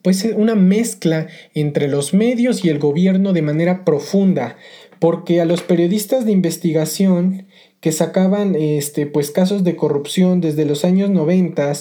pues 0.00 0.24
una 0.36 0.54
mezcla 0.54 1.28
entre 1.54 1.88
los 1.88 2.14
medios 2.14 2.64
y 2.64 2.70
el 2.70 2.78
gobierno 2.78 3.32
de 3.32 3.42
manera 3.42 3.84
profunda, 3.84 4.56
porque 4.98 5.40
a 5.40 5.44
los 5.44 5.62
periodistas 5.62 6.24
de 6.24 6.32
investigación 6.32 7.46
que 7.82 7.90
sacaban 7.90 8.54
este, 8.54 9.06
pues, 9.06 9.32
casos 9.32 9.64
de 9.64 9.74
corrupción 9.74 10.40
desde 10.40 10.64
los 10.64 10.84
años 10.84 11.10
90, 11.10 11.72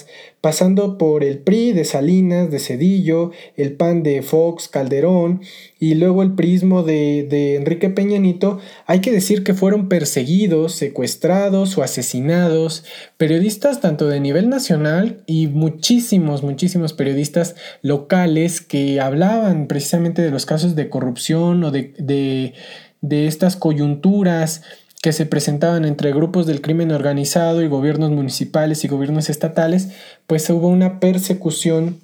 pasando 0.41 0.97
por 0.97 1.23
el 1.23 1.37
PRI 1.37 1.73
de 1.73 1.85
Salinas, 1.85 2.49
de 2.49 2.57
Cedillo, 2.57 3.29
el 3.55 3.73
PAN 3.73 4.01
de 4.01 4.23
Fox, 4.23 4.67
Calderón 4.67 5.41
y 5.79 5.93
luego 5.93 6.23
el 6.23 6.33
prismo 6.33 6.81
de, 6.81 7.27
de 7.29 7.55
Enrique 7.55 7.91
Peñanito, 7.91 8.57
hay 8.87 8.99
que 9.01 9.11
decir 9.11 9.43
que 9.43 9.53
fueron 9.53 9.89
perseguidos, 9.89 10.73
secuestrados 10.73 11.77
o 11.77 11.83
asesinados, 11.83 12.83
periodistas 13.17 13.79
tanto 13.79 14.07
de 14.07 14.19
nivel 14.19 14.49
nacional 14.49 15.21
y 15.27 15.45
muchísimos, 15.45 16.41
muchísimos 16.41 16.93
periodistas 16.93 17.55
locales 17.83 18.59
que 18.59 18.99
hablaban 18.99 19.67
precisamente 19.67 20.23
de 20.23 20.31
los 20.31 20.47
casos 20.47 20.75
de 20.75 20.89
corrupción 20.89 21.63
o 21.63 21.69
de, 21.69 21.93
de, 21.99 22.55
de 23.01 23.27
estas 23.27 23.55
coyunturas 23.55 24.63
que 25.01 25.11
se 25.13 25.25
presentaban 25.25 25.83
entre 25.85 26.13
grupos 26.13 26.45
del 26.45 26.61
crimen 26.61 26.91
organizado 26.91 27.63
y 27.63 27.67
gobiernos 27.67 28.11
municipales 28.11 28.83
y 28.83 28.87
gobiernos 28.87 29.29
estatales, 29.29 29.89
pues 30.27 30.49
hubo 30.49 30.67
una 30.67 30.99
persecución 30.99 31.99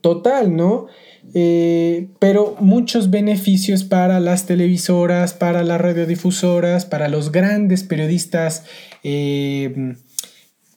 total, 0.00 0.56
¿no? 0.56 0.86
Eh, 1.34 2.08
pero 2.18 2.56
muchos 2.60 3.10
beneficios 3.10 3.84
para 3.84 4.20
las 4.20 4.46
televisoras, 4.46 5.34
para 5.34 5.62
las 5.64 5.80
radiodifusoras, 5.80 6.86
para 6.86 7.08
los 7.08 7.30
grandes 7.32 7.82
periodistas 7.82 8.64
eh, 9.02 9.96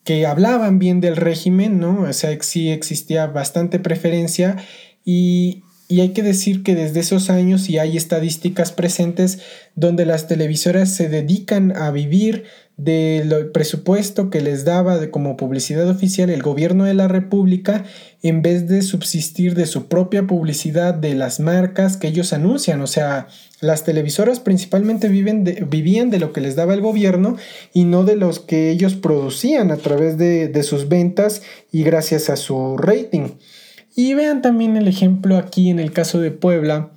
que 0.04 0.26
hablaban 0.26 0.80
bien 0.80 1.00
del 1.00 1.16
régimen, 1.16 1.80
¿no? 1.80 2.02
O 2.02 2.14
sea, 2.14 2.38
sí 2.42 2.70
existía 2.70 3.28
bastante 3.28 3.80
preferencia 3.80 4.58
y, 5.06 5.64
y 5.90 6.02
hay 6.02 6.10
que 6.10 6.24
decir 6.24 6.64
que 6.64 6.76
desde 6.76 7.00
esos 7.00 7.30
años 7.30 7.70
y 7.70 7.78
hay 7.78 7.96
estadísticas 7.96 8.72
presentes 8.72 9.40
donde 9.76 10.06
las 10.06 10.28
televisoras 10.28 10.94
se 10.94 11.08
dedican 11.08 11.76
a 11.78 11.92
vivir 11.92 12.44
del 12.76 13.50
presupuesto 13.50 14.30
que 14.30 14.40
les 14.40 14.64
daba 14.64 15.10
como 15.10 15.36
publicidad 15.36 15.90
oficial 15.90 16.30
el 16.30 16.44
gobierno 16.44 16.84
de 16.84 16.94
la 16.94 17.08
República 17.08 17.86
en 18.22 18.44
vez 18.44 18.68
de 18.68 18.84
subsistir 18.84 19.56
de 19.56 19.66
su 19.66 19.88
propia 19.88 20.28
publicidad 20.28 20.94
de 20.94 21.16
las 21.16 21.40
marcas 21.40 21.98
que 21.98 22.10
ellos 22.10 22.34
anuncian. 22.34 22.82
O 22.82 22.88
sea, 22.88 23.30
las 23.62 23.84
televisoras 23.84 24.40
principalmente 24.40 25.08
viven 25.08 25.44
vivían 25.70 26.12
de 26.12 26.20
lo 26.20 26.34
que 26.34 26.42
les 26.42 26.56
daba 26.56 26.76
el 26.76 26.82
gobierno 26.82 27.38
y 27.74 27.86
no 27.86 28.04
de 28.04 28.16
los 28.16 28.40
que 28.40 28.70
ellos 28.70 28.94
producían 28.94 29.72
a 29.72 29.78
través 29.78 30.18
de, 30.20 30.48
de 30.48 30.64
sus 30.64 30.88
ventas 30.88 31.42
y 31.72 31.84
gracias 31.84 32.30
a 32.30 32.36
su 32.36 32.78
rating. 32.78 33.30
Y 34.00 34.14
vean 34.14 34.44
también 34.44 34.78
el 34.78 34.88
ejemplo 34.88 35.38
aquí 35.38 35.72
en 35.72 35.80
el 35.80 35.92
caso 35.92 36.22
de 36.22 36.30
Puebla, 36.30 36.92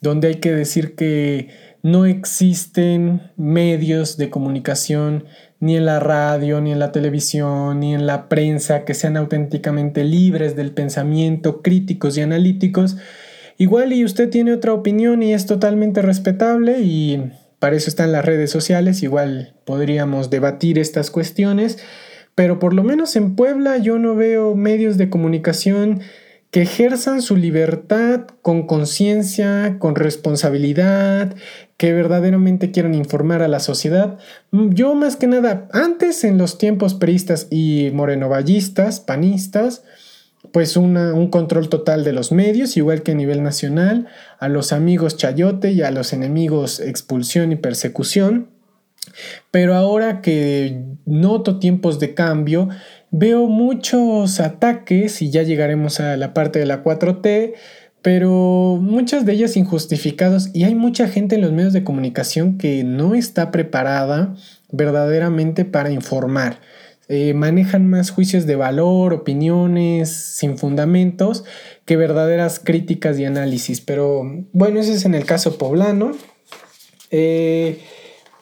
donde 0.00 0.28
hay 0.28 0.34
que 0.36 0.50
decir 0.50 0.94
que 0.94 1.48
no 1.82 2.06
existen 2.06 3.20
medios 3.36 4.16
de 4.16 4.30
comunicación 4.30 5.26
ni 5.60 5.76
en 5.76 5.84
la 5.84 6.00
radio, 6.00 6.62
ni 6.62 6.72
en 6.72 6.78
la 6.78 6.90
televisión, 6.90 7.80
ni 7.80 7.94
en 7.94 8.06
la 8.06 8.30
prensa 8.30 8.86
que 8.86 8.94
sean 8.94 9.18
auténticamente 9.18 10.04
libres 10.04 10.56
del 10.56 10.72
pensamiento, 10.72 11.60
críticos 11.60 12.16
y 12.16 12.22
analíticos. 12.22 12.96
Igual 13.58 13.92
y 13.92 14.06
usted 14.06 14.30
tiene 14.30 14.54
otra 14.54 14.72
opinión 14.72 15.22
y 15.22 15.34
es 15.34 15.44
totalmente 15.44 16.00
respetable 16.00 16.80
y 16.80 17.30
para 17.58 17.76
eso 17.76 17.90
están 17.90 18.10
las 18.10 18.24
redes 18.24 18.50
sociales, 18.50 19.02
igual 19.02 19.52
podríamos 19.66 20.30
debatir 20.30 20.78
estas 20.78 21.10
cuestiones, 21.10 21.78
pero 22.34 22.58
por 22.58 22.72
lo 22.72 22.84
menos 22.84 23.16
en 23.16 23.36
Puebla 23.36 23.76
yo 23.76 23.98
no 23.98 24.14
veo 24.14 24.54
medios 24.54 24.96
de 24.96 25.10
comunicación 25.10 26.00
que 26.50 26.62
ejerzan 26.62 27.20
su 27.20 27.36
libertad 27.36 28.22
con 28.42 28.66
conciencia, 28.66 29.76
con 29.78 29.94
responsabilidad, 29.94 31.34
que 31.76 31.92
verdaderamente 31.92 32.70
quieran 32.70 32.94
informar 32.94 33.42
a 33.42 33.48
la 33.48 33.60
sociedad. 33.60 34.18
Mm, 34.50 34.70
yo 34.70 34.94
más 34.94 35.16
que 35.16 35.26
nada, 35.26 35.68
antes 35.72 36.24
en 36.24 36.38
los 36.38 36.58
tiempos 36.58 36.94
peristas 36.94 37.48
y 37.50 37.90
morenovallistas, 37.92 39.00
panistas, 39.00 39.84
pues 40.52 40.76
un 40.76 41.28
control 41.30 41.68
total 41.68 42.04
de 42.04 42.12
los 42.12 42.32
medios, 42.32 42.76
igual 42.76 43.02
que 43.02 43.12
a 43.12 43.14
nivel 43.14 43.42
nacional, 43.42 44.06
a 44.38 44.48
los 44.48 44.72
amigos 44.72 45.16
chayote 45.16 45.72
y 45.72 45.82
a 45.82 45.90
los 45.90 46.12
enemigos 46.12 46.80
expulsión 46.80 47.52
y 47.52 47.56
persecución. 47.56 48.48
Pero 49.50 49.74
ahora 49.74 50.20
que 50.20 50.82
noto 51.04 51.58
tiempos 51.58 51.98
de 51.98 52.14
cambio, 52.14 52.68
Veo 53.10 53.46
muchos 53.46 54.38
ataques 54.40 55.22
y 55.22 55.30
ya 55.30 55.42
llegaremos 55.42 56.00
a 56.00 56.16
la 56.16 56.34
parte 56.34 56.58
de 56.58 56.66
la 56.66 56.84
4T, 56.84 57.54
pero 58.02 58.78
muchas 58.80 59.24
de 59.24 59.32
ellas 59.32 59.56
injustificados 59.56 60.50
y 60.54 60.64
hay 60.64 60.74
mucha 60.74 61.08
gente 61.08 61.36
en 61.36 61.40
los 61.40 61.52
medios 61.52 61.72
de 61.72 61.84
comunicación 61.84 62.58
que 62.58 62.84
no 62.84 63.14
está 63.14 63.50
preparada 63.50 64.34
verdaderamente 64.70 65.64
para 65.64 65.90
informar. 65.90 66.60
Eh, 67.10 67.32
manejan 67.32 67.88
más 67.88 68.10
juicios 68.10 68.44
de 68.44 68.56
valor, 68.56 69.14
opiniones 69.14 70.10
sin 70.10 70.58
fundamentos 70.58 71.44
que 71.86 71.96
verdaderas 71.96 72.60
críticas 72.60 73.18
y 73.18 73.24
análisis. 73.24 73.80
Pero 73.80 74.44
bueno, 74.52 74.80
ese 74.80 74.92
es 74.92 75.06
en 75.06 75.14
el 75.14 75.24
caso 75.24 75.56
poblano. 75.56 76.12
Eh, 77.10 77.80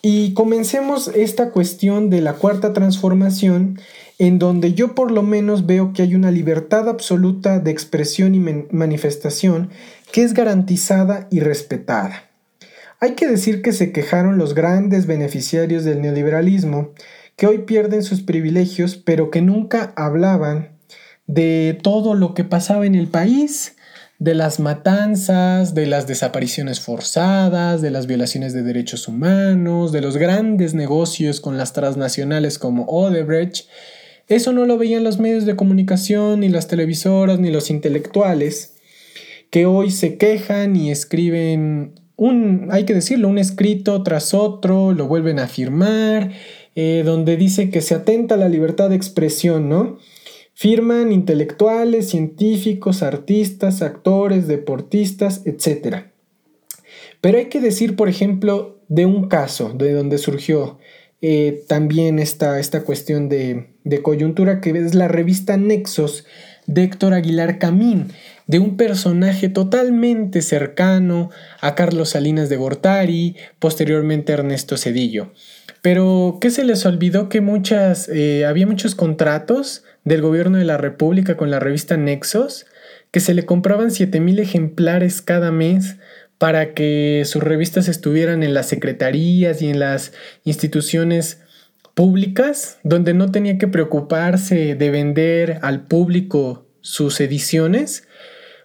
y 0.03 0.35
comencemos 0.35 1.09
esta 1.15 1.53
cuestión 1.53 2.11
de 2.11 2.21
la 2.21 2.35
cuarta 2.35 2.73
transformación 2.73 3.79
en 4.19 4.39
donde 4.39 4.73
yo 4.75 4.95
por 4.95 5.11
lo 5.11 5.23
menos 5.23 5.67
veo 5.67 5.93
que 5.93 6.03
hay 6.03 6.15
una 6.15 6.31
libertad 6.31 6.89
absoluta 6.89 7.59
de 7.59 7.71
expresión 7.71 8.35
y 8.35 8.41
manifestación 8.71 9.71
que 10.13 10.23
es 10.23 10.33
garantizada 10.33 11.29
y 11.31 11.41
respetada. 11.41 12.31
Hay 12.99 13.13
que 13.15 13.29
decir 13.29 13.61
que 13.61 13.73
se 13.73 13.93
quejaron 13.93 14.39
los 14.39 14.55
grandes 14.55 15.07
beneficiarios 15.07 15.85
del 15.85 16.01
neoliberalismo, 16.01 16.93
que 17.37 17.47
hoy 17.47 17.59
pierden 17.59 18.03
sus 18.03 18.23
privilegios, 18.23 18.97
pero 18.97 19.31
que 19.31 19.43
nunca 19.43 19.93
hablaban 19.97 20.71
de 21.27 21.79
todo 21.83 22.15
lo 22.15 22.33
que 22.33 22.45
pasaba 22.45 22.87
en 22.87 22.95
el 22.95 23.09
país, 23.09 23.77
de 24.19 24.35
las 24.35 24.61
matanzas, 24.61 25.75
de 25.75 25.85
las 25.85 26.07
desapariciones 26.07 26.81
forzadas, 26.81 27.83
de 27.83 27.91
las 27.91 28.07
violaciones 28.07 28.55
de 28.55 28.63
derechos 28.63 29.09
humanos, 29.09 29.93
de 29.93 30.01
los 30.01 30.17
grandes 30.17 30.73
negocios 30.73 31.43
con 31.43 31.59
las 31.59 31.75
transnacionales 31.75 32.59
como 32.59 32.85
Odebrecht, 32.85 33.67
eso 34.29 34.53
no 34.53 34.67
lo 34.67 34.77
veían 34.79 35.05
los 35.05 35.19
medios 35.19 35.47
de 35.47 35.57
comunicación, 35.57 36.41
ni 36.41 36.49
las 36.49 36.69
televisoras, 36.69 37.39
ni 37.39 37.51
los 37.51 37.71
intelectuales, 37.71 38.75
que 39.51 39.67
hoy 39.67 39.91
se 39.91 40.17
quejan 40.17 40.75
y 40.75 40.91
escriben 40.91 41.95
un, 42.17 42.69
hay 42.71 42.85
que 42.85 42.95
decirlo, 42.95 43.29
un 43.29 43.39
escrito 43.39 44.03
tras 44.03 44.35
otro, 44.35 44.93
lo 44.93 45.07
vuelven 45.07 45.39
a 45.39 45.45
afirmar, 45.45 46.33
eh, 46.75 47.03
donde 47.05 47.37
dice 47.37 47.71
que 47.71 47.81
se 47.81 47.95
atenta 47.95 48.35
a 48.35 48.39
la 48.39 48.49
libertad 48.49 48.91
de 48.91 48.97
expresión, 48.97 49.69
¿no? 49.69 49.99
Firman 50.55 51.13
intelectuales, 51.13 52.09
científicos, 52.09 53.03
artistas, 53.03 53.83
actores, 53.83 54.49
deportistas, 54.49 55.43
etc. 55.45 56.07
Pero 57.21 57.39
hay 57.39 57.47
que 57.47 57.61
decir, 57.61 57.95
por 57.95 58.09
ejemplo, 58.09 58.81
de 58.89 59.05
un 59.05 59.29
caso 59.29 59.75
de 59.75 59.93
donde 59.93 60.17
surgió 60.17 60.79
eh, 61.23 61.65
también 61.67 62.19
esta, 62.19 62.61
esta 62.61 62.83
cuestión 62.83 63.29
de, 63.29 63.69
coyuntura 64.03 64.61
que 64.61 64.71
es 64.71 64.95
la 64.95 65.09
revista 65.09 65.57
Nexos 65.57 66.27
de 66.67 66.83
Héctor 66.83 67.15
Aguilar 67.15 67.59
Camín, 67.59 68.09
de 68.47 68.59
un 68.59 68.77
personaje 68.77 69.49
totalmente 69.49 70.43
cercano 70.43 71.31
a 71.61 71.75
Carlos 71.75 72.11
Salinas 72.11 72.49
de 72.49 72.57
Gortari, 72.57 73.37
posteriormente 73.59 74.33
Ernesto 74.33 74.77
Cedillo. 74.77 75.33
Pero, 75.81 76.39
¿qué 76.41 76.51
se 76.51 76.65
les 76.65 76.85
olvidó? 76.85 77.29
Que 77.29 77.41
muchas, 77.41 78.09
eh, 78.09 78.45
había 78.45 78.67
muchos 78.67 78.95
contratos 78.95 79.85
del 80.05 80.23
gobierno 80.23 80.59
de 80.59 80.65
la 80.65 80.77
República 80.77 81.37
con 81.37 81.51
la 81.51 81.61
revista 81.61 81.97
Nexos, 81.97 82.67
que 83.11 83.21
se 83.21 83.35
le 83.35 83.47
compraban 83.47 83.91
7000 83.91 84.41
ejemplares 84.41 85.23
cada 85.23 85.53
mes 85.53 85.97
para 86.39 86.75
que 86.75 87.23
sus 87.25 87.43
revistas 87.43 87.89
estuvieran 87.89 88.43
en 88.43 88.55
las 88.55 88.69
secretarías 88.69 89.63
y 89.63 89.71
en 89.71 89.79
las 89.79 90.13
instituciones 90.45 91.41
públicas, 91.95 92.79
donde 92.83 93.15
no 93.15 93.31
tenía 93.31 93.57
que 93.57 93.69
preocuparse 93.69 94.75
de 94.75 94.91
vender 94.91 95.59
al 95.63 95.87
público 95.87 96.67
sus 96.83 97.21
ediciones. 97.21 98.07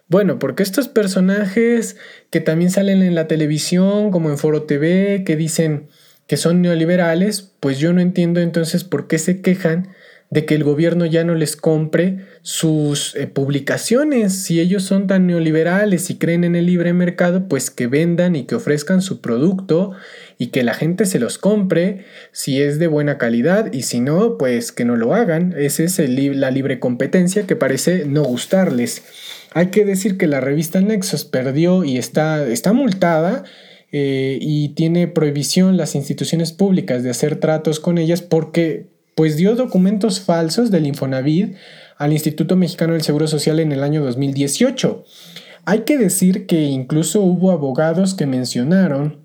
Bueno, 0.06 0.38
porque 0.38 0.62
estos 0.62 0.88
personajes 0.88 1.96
que 2.30 2.40
también 2.40 2.70
salen 2.70 3.02
en 3.02 3.14
la 3.14 3.26
televisión, 3.28 4.10
como 4.10 4.28
en 4.28 4.36
Foro 4.36 4.64
TV, 4.64 5.24
que 5.24 5.36
dicen 5.36 5.88
que 6.26 6.36
son 6.36 6.60
neoliberales, 6.60 7.54
pues 7.60 7.78
yo 7.78 7.94
no 7.94 8.02
entiendo 8.02 8.40
entonces 8.40 8.84
por 8.84 9.08
qué 9.08 9.18
se 9.18 9.40
quejan 9.40 9.88
de 10.32 10.46
que 10.46 10.54
el 10.54 10.64
gobierno 10.64 11.04
ya 11.04 11.24
no 11.24 11.34
les 11.34 11.56
compre 11.56 12.20
sus 12.40 13.14
eh, 13.16 13.26
publicaciones. 13.26 14.32
Si 14.32 14.60
ellos 14.60 14.82
son 14.82 15.06
tan 15.06 15.26
neoliberales 15.26 16.08
y 16.08 16.16
creen 16.16 16.44
en 16.44 16.56
el 16.56 16.64
libre 16.64 16.94
mercado, 16.94 17.48
pues 17.48 17.70
que 17.70 17.86
vendan 17.86 18.34
y 18.34 18.44
que 18.44 18.54
ofrezcan 18.54 19.02
su 19.02 19.20
producto 19.20 19.92
y 20.38 20.46
que 20.46 20.62
la 20.62 20.72
gente 20.72 21.04
se 21.04 21.18
los 21.18 21.36
compre 21.36 22.06
si 22.32 22.62
es 22.62 22.78
de 22.78 22.86
buena 22.86 23.18
calidad 23.18 23.70
y 23.74 23.82
si 23.82 24.00
no, 24.00 24.38
pues 24.38 24.72
que 24.72 24.86
no 24.86 24.96
lo 24.96 25.14
hagan. 25.14 25.54
Esa 25.54 25.82
es 25.82 25.98
la 25.98 26.50
libre 26.50 26.80
competencia 26.80 27.46
que 27.46 27.54
parece 27.54 28.06
no 28.06 28.22
gustarles. 28.22 29.02
Hay 29.52 29.66
que 29.66 29.84
decir 29.84 30.16
que 30.16 30.28
la 30.28 30.40
revista 30.40 30.80
Nexos 30.80 31.26
perdió 31.26 31.84
y 31.84 31.98
está, 31.98 32.46
está 32.46 32.72
multada. 32.72 33.44
Eh, 33.94 34.38
y 34.40 34.70
tiene 34.70 35.06
prohibición 35.08 35.76
las 35.76 35.94
instituciones 35.94 36.52
públicas 36.52 37.02
de 37.02 37.10
hacer 37.10 37.36
tratos 37.36 37.78
con 37.78 37.98
ellas 37.98 38.22
porque 38.22 38.91
pues 39.14 39.36
dio 39.36 39.54
documentos 39.54 40.20
falsos 40.20 40.70
del 40.70 40.86
Infonavit 40.86 41.56
al 41.98 42.12
Instituto 42.12 42.56
Mexicano 42.56 42.94
del 42.94 43.02
Seguro 43.02 43.26
Social 43.26 43.60
en 43.60 43.72
el 43.72 43.82
año 43.82 44.02
2018. 44.02 45.04
Hay 45.64 45.80
que 45.80 45.98
decir 45.98 46.46
que 46.46 46.62
incluso 46.62 47.20
hubo 47.20 47.52
abogados 47.52 48.14
que 48.14 48.26
mencionaron 48.26 49.22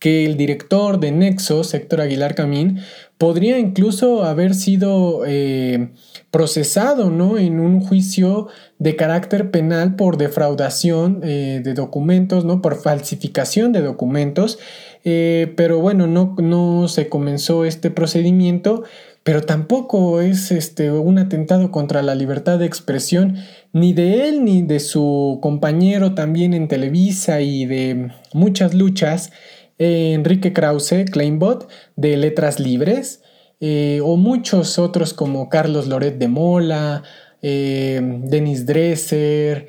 que 0.00 0.24
el 0.24 0.36
director 0.38 0.98
de 0.98 1.12
Nexo, 1.12 1.60
Héctor 1.60 2.00
Aguilar 2.00 2.34
Camín, 2.34 2.80
podría 3.18 3.58
incluso 3.58 4.24
haber 4.24 4.54
sido 4.54 5.24
eh, 5.26 5.90
procesado 6.30 7.10
¿no? 7.10 7.36
en 7.36 7.60
un 7.60 7.80
juicio 7.80 8.48
de 8.78 8.96
carácter 8.96 9.50
penal 9.50 9.96
por 9.96 10.16
defraudación 10.16 11.20
eh, 11.22 11.60
de 11.62 11.74
documentos, 11.74 12.46
¿no? 12.46 12.62
por 12.62 12.80
falsificación 12.80 13.72
de 13.72 13.82
documentos, 13.82 14.58
eh, 15.04 15.52
pero 15.54 15.80
bueno, 15.80 16.06
no, 16.06 16.34
no 16.38 16.88
se 16.88 17.10
comenzó 17.10 17.66
este 17.66 17.90
procedimiento 17.90 18.84
pero 19.22 19.42
tampoco 19.42 20.20
es 20.20 20.50
este, 20.50 20.90
un 20.90 21.18
atentado 21.18 21.70
contra 21.70 22.02
la 22.02 22.14
libertad 22.14 22.58
de 22.58 22.66
expresión 22.66 23.36
ni 23.72 23.92
de 23.92 24.28
él 24.28 24.44
ni 24.44 24.62
de 24.62 24.80
su 24.80 25.38
compañero 25.42 26.14
también 26.14 26.54
en 26.54 26.68
Televisa 26.68 27.40
y 27.40 27.66
de 27.66 28.12
muchas 28.32 28.74
luchas, 28.74 29.30
eh, 29.78 30.12
Enrique 30.14 30.52
Krause, 30.52 31.04
Kleinbot, 31.10 31.68
de 31.96 32.16
Letras 32.16 32.60
Libres, 32.60 33.22
eh, 33.60 34.00
o 34.02 34.16
muchos 34.16 34.78
otros 34.78 35.12
como 35.12 35.48
Carlos 35.50 35.86
Loret 35.86 36.18
de 36.18 36.28
Mola, 36.28 37.02
eh, 37.42 38.00
Denis 38.24 38.64
Dresser, 38.66 39.68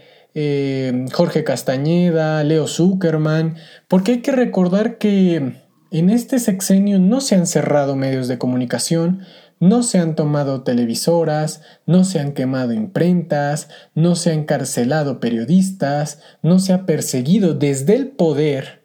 Jorge 1.12 1.44
Castañeda, 1.44 2.42
Leo 2.46 2.66
Zuckerman, 2.66 3.58
porque 3.90 4.14
hay 4.14 4.22
que 4.22 4.32
recordar 4.32 4.98
que 4.98 5.61
en 5.92 6.10
este 6.10 6.40
sexenio 6.40 7.00
no 7.00 7.20
se 7.20 7.36
han 7.36 7.46
cerrado 7.46 7.98
medios 7.98 8.30
de 8.30 8.38
comunicación, 8.38 9.24
no 9.60 9.84
se 9.84 10.00
han 10.00 10.16
tomado 10.16 10.64
televisoras, 10.64 11.62
no 11.86 12.06
se 12.06 12.20
han 12.20 12.32
quemado 12.32 12.74
imprentas, 12.74 13.68
no 13.94 14.16
se 14.16 14.32
han 14.32 14.40
encarcelado 14.40 15.20
periodistas, 15.20 16.20
no 16.42 16.60
se 16.60 16.74
ha 16.74 16.86
perseguido 16.86 17.54
desde 17.54 17.96
el 17.96 18.08
poder 18.08 18.82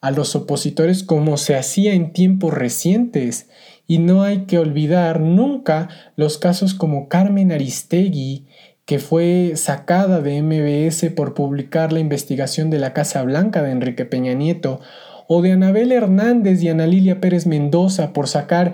a 0.00 0.10
los 0.10 0.36
opositores 0.36 1.02
como 1.02 1.36
se 1.36 1.56
hacía 1.56 1.94
en 1.94 2.12
tiempos 2.12 2.52
recientes. 2.52 3.48
Y 3.86 3.98
no 3.98 4.22
hay 4.22 4.44
que 4.44 4.58
olvidar 4.58 5.20
nunca 5.20 5.88
los 6.16 6.38
casos 6.38 6.74
como 6.74 7.08
Carmen 7.08 7.52
Aristegui, 7.52 8.46
que 8.84 8.98
fue 8.98 9.52
sacada 9.56 10.20
de 10.20 10.42
MBS 10.42 11.10
por 11.14 11.34
publicar 11.34 11.92
la 11.92 12.00
investigación 12.00 12.68
de 12.68 12.78
la 12.78 12.92
Casa 12.92 13.22
Blanca 13.22 13.62
de 13.62 13.70
Enrique 13.70 14.04
Peña 14.04 14.34
Nieto, 14.34 14.80
o 15.28 15.42
de 15.42 15.52
Anabel 15.52 15.92
Hernández 15.92 16.62
y 16.62 16.68
Ana 16.68 16.86
Lilia 16.86 17.20
Pérez 17.20 17.46
Mendoza 17.46 18.12
por 18.12 18.26
sacar 18.26 18.72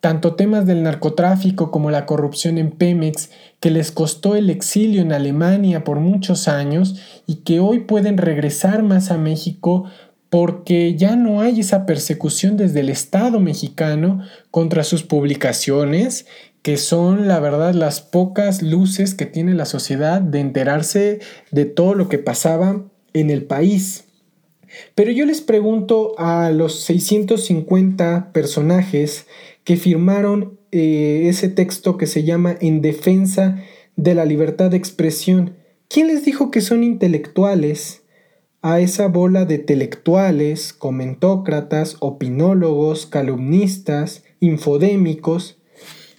tanto 0.00 0.34
temas 0.34 0.66
del 0.66 0.82
narcotráfico 0.82 1.70
como 1.70 1.90
la 1.90 2.04
corrupción 2.04 2.58
en 2.58 2.72
Pemex, 2.72 3.30
que 3.58 3.70
les 3.70 3.90
costó 3.90 4.36
el 4.36 4.50
exilio 4.50 5.00
en 5.00 5.12
Alemania 5.12 5.82
por 5.82 6.00
muchos 6.00 6.46
años 6.46 7.00
y 7.26 7.36
que 7.36 7.58
hoy 7.58 7.80
pueden 7.80 8.18
regresar 8.18 8.82
más 8.82 9.10
a 9.10 9.16
México 9.16 9.86
porque 10.28 10.94
ya 10.94 11.16
no 11.16 11.40
hay 11.40 11.60
esa 11.60 11.86
persecución 11.86 12.58
desde 12.58 12.80
el 12.80 12.90
Estado 12.90 13.40
mexicano 13.40 14.20
contra 14.50 14.84
sus 14.84 15.04
publicaciones, 15.04 16.26
que 16.60 16.76
son 16.76 17.26
la 17.26 17.40
verdad 17.40 17.72
las 17.72 18.02
pocas 18.02 18.60
luces 18.60 19.14
que 19.14 19.24
tiene 19.24 19.54
la 19.54 19.64
sociedad 19.64 20.20
de 20.20 20.40
enterarse 20.40 21.20
de 21.50 21.64
todo 21.64 21.94
lo 21.94 22.10
que 22.10 22.18
pasaba 22.18 22.82
en 23.14 23.30
el 23.30 23.44
país. 23.44 24.03
Pero 24.94 25.10
yo 25.10 25.26
les 25.26 25.40
pregunto 25.40 26.14
a 26.18 26.50
los 26.50 26.80
650 26.80 28.32
personajes 28.32 29.26
que 29.64 29.76
firmaron 29.76 30.58
eh, 30.72 31.26
ese 31.28 31.48
texto 31.48 31.96
que 31.96 32.06
se 32.06 32.24
llama 32.24 32.56
En 32.60 32.82
defensa 32.82 33.62
de 33.96 34.14
la 34.14 34.24
libertad 34.24 34.70
de 34.70 34.76
expresión. 34.76 35.56
¿Quién 35.88 36.08
les 36.08 36.24
dijo 36.24 36.50
que 36.50 36.60
son 36.60 36.82
intelectuales? 36.82 38.02
A 38.62 38.80
esa 38.80 39.08
bola 39.08 39.44
de 39.44 39.56
intelectuales, 39.56 40.72
comentócratas, 40.72 41.96
opinólogos, 42.00 43.06
calumnistas, 43.06 44.24
infodémicos, 44.40 45.58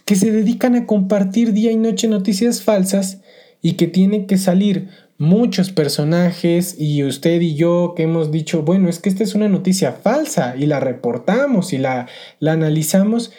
que 0.06 0.16
se 0.16 0.32
dedican 0.32 0.76
a 0.76 0.86
compartir 0.86 1.54
día 1.54 1.72
y 1.72 1.78
noche 1.78 2.08
noticias 2.08 2.62
falsas 2.62 3.22
y 3.62 3.74
que 3.74 3.88
tienen 3.88 4.28
que 4.28 4.38
salir 4.38 4.90
muchos 5.18 5.72
personajes 5.72 6.76
y 6.78 7.04
usted 7.04 7.42
y 7.42 7.56
yo 7.56 7.94
que 7.96 8.04
hemos 8.04 8.32
dicho, 8.32 8.64
bueno, 8.64 8.90
es 8.90 9.00
que 9.00 9.10
esta 9.10 9.24
es 9.24 9.36
una 9.36 9.48
noticia 9.48 9.94
falsa 9.94 10.56
y 10.58 10.66
la 10.66 10.80
reportamos 10.80 11.74
y 11.74 11.78
la, 11.78 12.08
la 12.40 12.54
analizamos, 12.54 13.32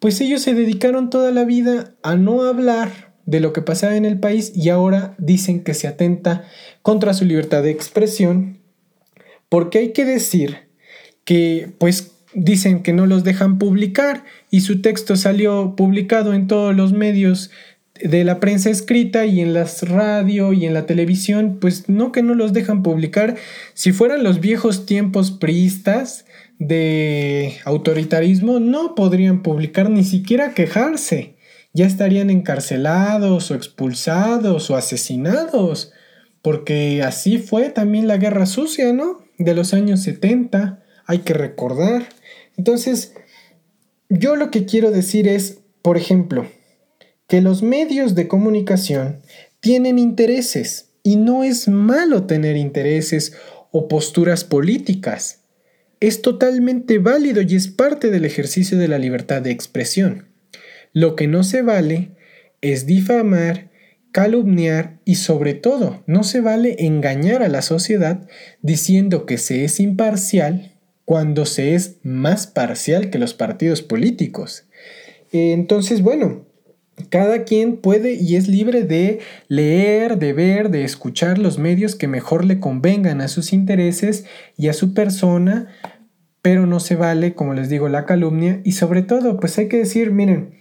pues 0.00 0.20
ellos 0.20 0.42
se 0.42 0.54
dedicaron 0.54 1.10
toda 1.10 1.30
la 1.30 1.44
vida 1.44 1.94
a 2.02 2.16
no 2.16 2.42
hablar 2.42 3.12
de 3.26 3.40
lo 3.40 3.52
que 3.52 3.62
pasaba 3.62 3.96
en 3.96 4.04
el 4.04 4.18
país 4.18 4.52
y 4.56 4.70
ahora 4.70 5.14
dicen 5.18 5.62
que 5.62 5.74
se 5.74 5.86
atenta 5.86 6.44
contra 6.82 7.14
su 7.14 7.24
libertad 7.24 7.62
de 7.62 7.70
expresión, 7.70 8.58
porque 9.48 9.78
hay 9.78 9.92
que 9.92 10.04
decir 10.04 10.68
que 11.24 11.70
pues 11.78 12.12
dicen 12.34 12.82
que 12.82 12.92
no 12.92 13.06
los 13.06 13.22
dejan 13.22 13.58
publicar 13.58 14.24
y 14.50 14.62
su 14.62 14.82
texto 14.82 15.16
salió 15.16 15.74
publicado 15.76 16.32
en 16.34 16.46
todos 16.46 16.74
los 16.74 16.92
medios 16.92 17.50
de 18.02 18.24
la 18.24 18.40
prensa 18.40 18.70
escrita 18.70 19.26
y 19.26 19.40
en 19.40 19.54
las 19.54 19.88
radio 19.88 20.52
y 20.52 20.66
en 20.66 20.74
la 20.74 20.86
televisión, 20.86 21.58
pues 21.60 21.88
no 21.88 22.12
que 22.12 22.22
no 22.22 22.34
los 22.34 22.52
dejan 22.52 22.82
publicar. 22.82 23.36
Si 23.74 23.92
fueran 23.92 24.22
los 24.22 24.40
viejos 24.40 24.86
tiempos 24.86 25.30
priistas 25.30 26.24
de 26.58 27.54
autoritarismo, 27.64 28.60
no 28.60 28.94
podrían 28.94 29.42
publicar 29.42 29.90
ni 29.90 30.04
siquiera 30.04 30.54
quejarse. 30.54 31.36
Ya 31.72 31.86
estarían 31.86 32.30
encarcelados 32.30 33.50
o 33.50 33.54
expulsados 33.54 34.70
o 34.70 34.76
asesinados. 34.76 35.92
Porque 36.42 37.02
así 37.02 37.38
fue 37.38 37.68
también 37.68 38.08
la 38.08 38.16
guerra 38.16 38.46
sucia, 38.46 38.92
¿no? 38.92 39.22
De 39.38 39.54
los 39.54 39.74
años 39.74 40.02
70, 40.02 40.82
hay 41.06 41.18
que 41.18 41.34
recordar. 41.34 42.08
Entonces, 42.56 43.14
yo 44.08 44.36
lo 44.36 44.50
que 44.50 44.64
quiero 44.64 44.90
decir 44.90 45.28
es, 45.28 45.60
por 45.82 45.96
ejemplo, 45.96 46.46
que 47.30 47.40
los 47.40 47.62
medios 47.62 48.16
de 48.16 48.26
comunicación 48.26 49.20
tienen 49.60 50.00
intereses 50.00 50.90
y 51.04 51.14
no 51.14 51.44
es 51.44 51.68
malo 51.68 52.24
tener 52.24 52.56
intereses 52.56 53.34
o 53.70 53.86
posturas 53.86 54.42
políticas. 54.42 55.38
Es 56.00 56.22
totalmente 56.22 56.98
válido 56.98 57.40
y 57.40 57.54
es 57.54 57.68
parte 57.68 58.10
del 58.10 58.24
ejercicio 58.24 58.76
de 58.78 58.88
la 58.88 58.98
libertad 58.98 59.42
de 59.42 59.52
expresión. 59.52 60.26
Lo 60.92 61.14
que 61.14 61.28
no 61.28 61.44
se 61.44 61.62
vale 61.62 62.16
es 62.62 62.84
difamar, 62.86 63.70
calumniar 64.10 64.98
y 65.04 65.14
sobre 65.14 65.54
todo 65.54 66.02
no 66.08 66.24
se 66.24 66.40
vale 66.40 66.74
engañar 66.80 67.44
a 67.44 67.48
la 67.48 67.62
sociedad 67.62 68.28
diciendo 68.60 69.24
que 69.24 69.38
se 69.38 69.62
es 69.62 69.78
imparcial 69.78 70.72
cuando 71.04 71.46
se 71.46 71.76
es 71.76 71.98
más 72.02 72.48
parcial 72.48 73.08
que 73.08 73.20
los 73.20 73.34
partidos 73.34 73.82
políticos. 73.82 74.64
Entonces, 75.30 76.02
bueno, 76.02 76.49
cada 77.08 77.44
quien 77.44 77.76
puede 77.76 78.14
y 78.14 78.36
es 78.36 78.48
libre 78.48 78.84
de 78.84 79.20
leer, 79.48 80.18
de 80.18 80.32
ver, 80.32 80.70
de 80.70 80.84
escuchar 80.84 81.38
los 81.38 81.58
medios 81.58 81.96
que 81.96 82.08
mejor 82.08 82.44
le 82.44 82.60
convengan 82.60 83.20
a 83.20 83.28
sus 83.28 83.52
intereses 83.52 84.24
y 84.56 84.68
a 84.68 84.72
su 84.72 84.94
persona, 84.94 85.68
pero 86.42 86.66
no 86.66 86.80
se 86.80 86.96
vale, 86.96 87.34
como 87.34 87.54
les 87.54 87.68
digo, 87.68 87.88
la 87.88 88.06
calumnia. 88.06 88.60
Y 88.64 88.72
sobre 88.72 89.02
todo, 89.02 89.38
pues 89.40 89.58
hay 89.58 89.68
que 89.68 89.78
decir, 89.78 90.10
miren, 90.10 90.54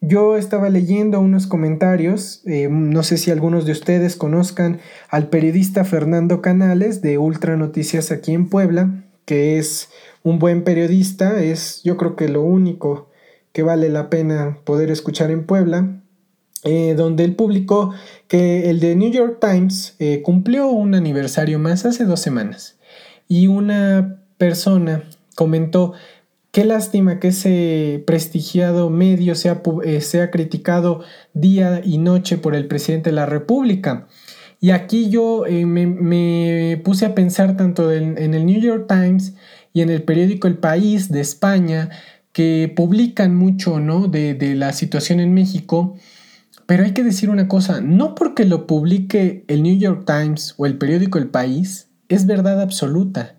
yo 0.00 0.36
estaba 0.36 0.68
leyendo 0.68 1.20
unos 1.20 1.46
comentarios, 1.46 2.42
eh, 2.46 2.68
no 2.70 3.02
sé 3.02 3.16
si 3.16 3.30
algunos 3.30 3.64
de 3.64 3.72
ustedes 3.72 4.16
conozcan 4.16 4.80
al 5.08 5.28
periodista 5.28 5.84
Fernando 5.84 6.42
Canales 6.42 7.02
de 7.02 7.18
Ultra 7.18 7.56
Noticias 7.56 8.12
aquí 8.12 8.32
en 8.32 8.48
Puebla, 8.48 9.04
que 9.24 9.58
es 9.58 9.88
un 10.22 10.38
buen 10.38 10.64
periodista, 10.64 11.42
es 11.42 11.82
yo 11.82 11.96
creo 11.96 12.14
que 12.14 12.28
lo 12.28 12.42
único 12.42 13.08
que 13.56 13.62
vale 13.62 13.88
la 13.88 14.10
pena 14.10 14.58
poder 14.64 14.90
escuchar 14.90 15.30
en 15.30 15.46
Puebla. 15.46 16.02
eh, 16.62 16.94
donde 16.94 17.24
él 17.24 17.36
publicó 17.36 17.94
que 18.28 18.68
el 18.68 18.80
de 18.80 18.96
New 18.96 19.10
York 19.10 19.38
Times 19.40 19.94
eh, 19.98 20.20
cumplió 20.22 20.68
un 20.68 20.94
aniversario 20.94 21.58
más 21.58 21.86
hace 21.86 22.04
dos 22.04 22.20
semanas 22.20 22.76
y 23.28 23.46
una 23.46 24.20
persona 24.36 25.04
comentó 25.34 25.94
Qué 26.50 26.64
lástima 26.64 27.18
que 27.18 27.28
ese 27.28 28.02
prestigiado 28.06 28.90
medio 28.90 29.34
sea, 29.34 29.62
eh, 29.84 30.00
sea, 30.00 30.30
criticado 30.30 31.02
día 31.34 31.80
y 31.84 31.98
noche 31.98 32.38
por 32.38 32.54
el 32.54 32.66
presidente 32.66 33.10
de 33.10 33.16
la 33.16 33.26
República. 33.26 34.06
Y 34.60 34.70
aquí 34.70 35.10
yo 35.10 35.44
me, 35.48 36.80
puse 36.82 37.04
a 37.04 37.14
pensar 37.14 37.56
tanto 37.56 37.92
en, 37.92 38.16
el 38.34 38.46
New 38.46 38.60
York 38.60 38.86
Times 38.88 39.34
y 39.74 39.82
en 39.82 39.90
el 39.90 40.02
periódico 40.02 40.48
El 40.48 40.56
País 40.56 41.10
de 41.10 41.20
España, 41.20 41.90
que 42.36 42.70
publican 42.76 43.34
mucho 43.34 43.80
¿no? 43.80 44.08
de, 44.08 44.34
de 44.34 44.54
la 44.54 44.74
situación 44.74 45.20
en 45.20 45.32
México. 45.32 45.96
Pero 46.66 46.84
hay 46.84 46.92
que 46.92 47.02
decir 47.02 47.30
una 47.30 47.48
cosa, 47.48 47.80
no 47.80 48.14
porque 48.14 48.44
lo 48.44 48.66
publique 48.66 49.46
el 49.48 49.62
New 49.62 49.78
York 49.78 50.04
Times 50.06 50.52
o 50.58 50.66
el 50.66 50.76
periódico 50.76 51.16
El 51.16 51.28
País, 51.28 51.88
es 52.10 52.26
verdad 52.26 52.60
absoluta. 52.60 53.36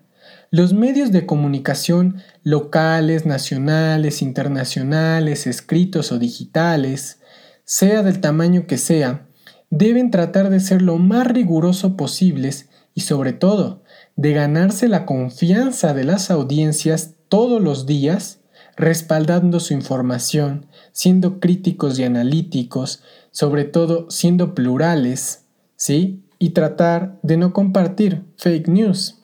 Los 0.50 0.72
medios 0.72 1.12
de 1.12 1.26
comunicación 1.26 2.16
locales, 2.42 3.24
nacionales, 3.24 4.20
internacionales, 4.20 5.46
escritos 5.46 6.10
o 6.10 6.18
digitales, 6.18 7.20
sea 7.64 8.02
del 8.02 8.20
tamaño 8.20 8.66
que 8.66 8.78
sea, 8.78 9.28
deben 9.70 10.10
tratar 10.10 10.50
de 10.50 10.58
ser 10.58 10.82
lo 10.82 10.98
más 10.98 11.24
riguroso 11.28 11.96
posibles 11.96 12.68
y 12.94 13.02
sobre 13.02 13.32
todo 13.32 13.84
de 14.16 14.32
ganarse 14.32 14.88
la 14.88 15.06
confianza 15.06 15.94
de 15.94 16.02
las 16.02 16.32
audiencias 16.32 17.14
todos 17.28 17.62
los 17.62 17.86
días, 17.86 18.40
respaldando 18.78 19.58
su 19.58 19.74
información, 19.74 20.66
siendo 20.92 21.40
críticos 21.40 21.98
y 21.98 22.04
analíticos, 22.04 23.02
sobre 23.32 23.64
todo 23.64 24.08
siendo 24.08 24.54
plurales, 24.54 25.44
¿sí? 25.76 26.22
Y 26.38 26.50
tratar 26.50 27.18
de 27.22 27.36
no 27.36 27.52
compartir 27.52 28.22
fake 28.36 28.68
news, 28.68 29.18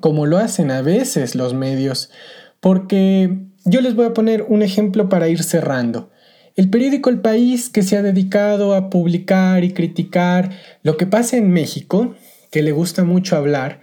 como 0.00 0.24
lo 0.24 0.38
hacen 0.38 0.70
a 0.70 0.80
veces 0.80 1.34
los 1.34 1.52
medios, 1.52 2.10
porque 2.60 3.46
yo 3.66 3.82
les 3.82 3.94
voy 3.94 4.06
a 4.06 4.14
poner 4.14 4.46
un 4.48 4.62
ejemplo 4.62 5.10
para 5.10 5.28
ir 5.28 5.42
cerrando. 5.42 6.10
El 6.56 6.70
periódico 6.70 7.10
El 7.10 7.20
País, 7.20 7.68
que 7.68 7.82
se 7.82 7.96
ha 7.96 8.02
dedicado 8.02 8.74
a 8.74 8.88
publicar 8.88 9.64
y 9.64 9.72
criticar 9.72 10.50
lo 10.82 10.96
que 10.96 11.06
pasa 11.06 11.36
en 11.36 11.50
México, 11.52 12.14
que 12.50 12.62
le 12.62 12.72
gusta 12.72 13.04
mucho 13.04 13.36
hablar, 13.36 13.82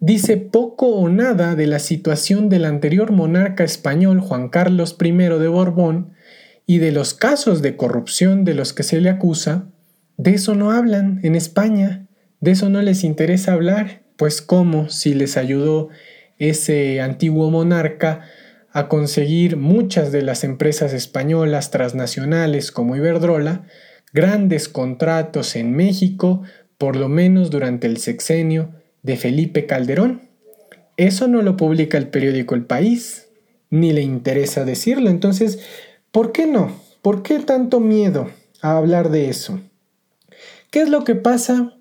dice 0.00 0.36
poco 0.36 0.88
o 0.88 1.08
nada 1.08 1.54
de 1.54 1.66
la 1.66 1.78
situación 1.78 2.48
del 2.48 2.64
anterior 2.64 3.10
monarca 3.12 3.64
español 3.64 4.20
Juan 4.20 4.48
Carlos 4.48 4.96
I 5.00 5.12
de 5.12 5.48
Borbón 5.48 6.12
y 6.66 6.78
de 6.78 6.92
los 6.92 7.14
casos 7.14 7.62
de 7.62 7.76
corrupción 7.76 8.44
de 8.44 8.54
los 8.54 8.72
que 8.72 8.82
se 8.82 9.00
le 9.00 9.08
acusa, 9.10 9.66
de 10.16 10.34
eso 10.34 10.54
no 10.54 10.70
hablan 10.70 11.20
en 11.22 11.34
España, 11.34 12.06
de 12.40 12.52
eso 12.52 12.68
no 12.68 12.82
les 12.82 13.04
interesa 13.04 13.52
hablar, 13.52 14.02
pues 14.16 14.42
cómo 14.42 14.88
si 14.88 15.14
les 15.14 15.36
ayudó 15.36 15.88
ese 16.38 17.00
antiguo 17.00 17.50
monarca 17.50 18.22
a 18.70 18.88
conseguir 18.88 19.56
muchas 19.56 20.12
de 20.12 20.22
las 20.22 20.44
empresas 20.44 20.92
españolas 20.92 21.70
transnacionales 21.70 22.70
como 22.70 22.96
Iberdrola, 22.96 23.64
grandes 24.12 24.68
contratos 24.68 25.56
en 25.56 25.74
México, 25.74 26.42
por 26.76 26.96
lo 26.96 27.08
menos 27.08 27.50
durante 27.50 27.86
el 27.86 27.96
sexenio 27.96 28.77
de 29.02 29.16
Felipe 29.16 29.66
Calderón. 29.66 30.22
Eso 30.96 31.28
no 31.28 31.42
lo 31.42 31.56
publica 31.56 31.98
el 31.98 32.08
periódico 32.08 32.54
El 32.54 32.64
País, 32.64 33.28
ni 33.70 33.92
le 33.92 34.02
interesa 34.02 34.64
decirlo. 34.64 35.10
Entonces, 35.10 35.60
¿Por 36.10 36.32
qué 36.32 36.46
no? 36.46 36.80
¿Por 37.02 37.22
qué 37.22 37.38
tanto 37.38 37.80
miedo 37.80 38.30
a 38.62 38.76
hablar 38.76 39.10
de 39.10 39.28
eso? 39.28 39.60
¿Qué 40.70 40.80
es 40.80 40.88
lo 40.88 41.04
que 41.04 41.14
pasa? 41.14 41.74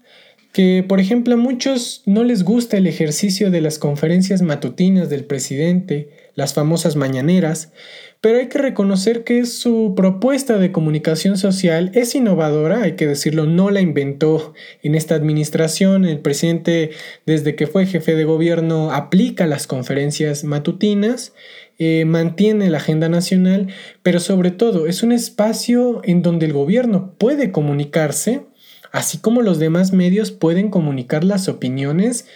Que, 0.51 0.83
por 0.87 0.99
ejemplo, 0.99 1.35
a 1.35 1.37
muchos 1.37 2.03
no 2.05 2.23
les 2.23 2.43
gusta 2.43 2.77
el 2.77 2.87
ejercicio 2.87 3.51
de 3.51 3.61
las 3.61 3.79
conferencias 3.79 4.41
matutinas 4.41 5.09
del 5.09 5.23
presidente, 5.23 6.09
las 6.37 6.53
famosas 6.53 6.95
mañaneras, 6.95 7.73
pero 8.21 8.37
hay 8.37 8.47
que 8.47 8.59
reconocer 8.59 9.23
que 9.23 9.45
su 9.47 9.93
propuesta 9.95 10.59
de 10.59 10.71
comunicación 10.71 11.35
social 11.35 11.91
es 11.95 12.13
innovadora, 12.13 12.83
hay 12.83 12.93
que 12.93 13.07
decirlo, 13.07 13.47
no 13.47 13.71
la 13.71 13.81
inventó 13.81 14.53
en 14.83 14.93
esta 14.93 15.15
administración, 15.15 16.05
el 16.05 16.19
presidente 16.19 16.91
desde 17.25 17.55
que 17.55 17.65
fue 17.65 17.87
jefe 17.87 18.13
de 18.13 18.23
gobierno 18.23 18.91
aplica 18.91 19.47
las 19.47 19.65
conferencias 19.65 20.43
matutinas 20.43 21.33
eh, 21.79 22.05
mantiene 22.05 22.69
la 22.69 22.77
agenda 22.77 23.09
nacional, 23.09 23.69
pero 24.03 24.19
sobre 24.19 24.51
todo 24.51 24.85
es 24.85 25.01
un 25.01 25.11
espacio 25.11 26.01
en 26.03 26.21
donde 26.21 26.45
el 26.45 26.53
gobierno 26.53 27.15
puede 27.17 27.51
comunicarse, 27.51 28.45
así 28.91 29.17
como 29.17 29.41
los 29.41 29.57
demás 29.57 29.91
medios 29.91 30.31
pueden 30.31 30.69
comunicar 30.69 31.23
las 31.23 31.47
opiniones 31.49 32.27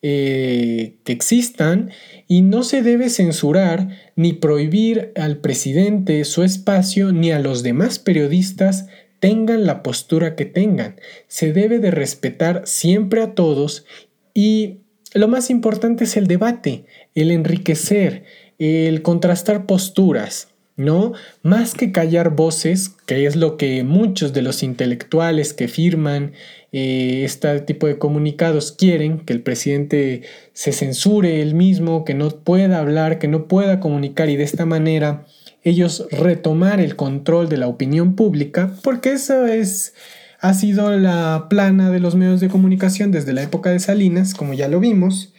eh, 0.00 0.96
que 1.04 1.12
existan 1.12 1.90
y 2.28 2.42
no 2.42 2.62
se 2.62 2.82
debe 2.82 3.10
censurar 3.10 3.88
ni 4.14 4.32
prohibir 4.32 5.12
al 5.16 5.38
presidente 5.38 6.24
su 6.24 6.44
espacio 6.44 7.12
ni 7.12 7.32
a 7.32 7.40
los 7.40 7.62
demás 7.62 7.98
periodistas 7.98 8.86
tengan 9.20 9.66
la 9.66 9.82
postura 9.82 10.36
que 10.36 10.44
tengan. 10.44 11.00
Se 11.26 11.52
debe 11.52 11.78
de 11.78 11.90
respetar 11.90 12.62
siempre 12.66 13.22
a 13.22 13.34
todos 13.34 13.86
y 14.34 14.78
lo 15.14 15.26
más 15.26 15.50
importante 15.50 16.04
es 16.04 16.16
el 16.16 16.26
debate, 16.26 16.84
el 17.14 17.30
enriquecer, 17.30 18.24
el 18.58 19.02
contrastar 19.02 19.66
posturas, 19.66 20.47
¿no? 20.78 21.12
Más 21.42 21.74
que 21.74 21.92
callar 21.92 22.34
voces, 22.34 22.88
que 23.04 23.26
es 23.26 23.36
lo 23.36 23.58
que 23.58 23.82
muchos 23.84 24.32
de 24.32 24.42
los 24.42 24.62
intelectuales 24.62 25.52
que 25.52 25.68
firman 25.68 26.32
eh, 26.72 27.22
este 27.24 27.60
tipo 27.60 27.88
de 27.88 27.98
comunicados 27.98 28.72
quieren, 28.72 29.18
que 29.18 29.32
el 29.32 29.42
presidente 29.42 30.22
se 30.52 30.72
censure 30.72 31.42
él 31.42 31.54
mismo, 31.54 32.04
que 32.04 32.14
no 32.14 32.30
pueda 32.30 32.78
hablar, 32.78 33.18
que 33.18 33.28
no 33.28 33.48
pueda 33.48 33.80
comunicar 33.80 34.30
y 34.30 34.36
de 34.36 34.44
esta 34.44 34.64
manera 34.64 35.26
ellos 35.64 36.06
retomar 36.12 36.80
el 36.80 36.94
control 36.94 37.48
de 37.48 37.56
la 37.56 37.66
opinión 37.66 38.14
pública, 38.14 38.72
porque 38.82 39.12
esa 39.12 39.52
es 39.52 39.94
ha 40.40 40.54
sido 40.54 40.96
la 40.96 41.46
plana 41.50 41.90
de 41.90 41.98
los 41.98 42.14
medios 42.14 42.38
de 42.40 42.48
comunicación 42.48 43.10
desde 43.10 43.32
la 43.32 43.42
época 43.42 43.70
de 43.70 43.80
Salinas, 43.80 44.34
como 44.34 44.54
ya 44.54 44.68
lo 44.68 44.78
vimos. 44.78 45.34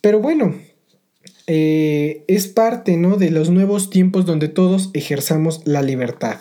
Pero 0.00 0.20
bueno, 0.20 0.54
eh, 1.46 2.24
es 2.28 2.46
parte 2.48 2.96
¿no? 2.96 3.16
de 3.16 3.30
los 3.30 3.50
nuevos 3.50 3.90
tiempos 3.90 4.26
donde 4.26 4.48
todos 4.48 4.90
ejerzamos 4.94 5.62
la 5.64 5.82
libertad. 5.82 6.38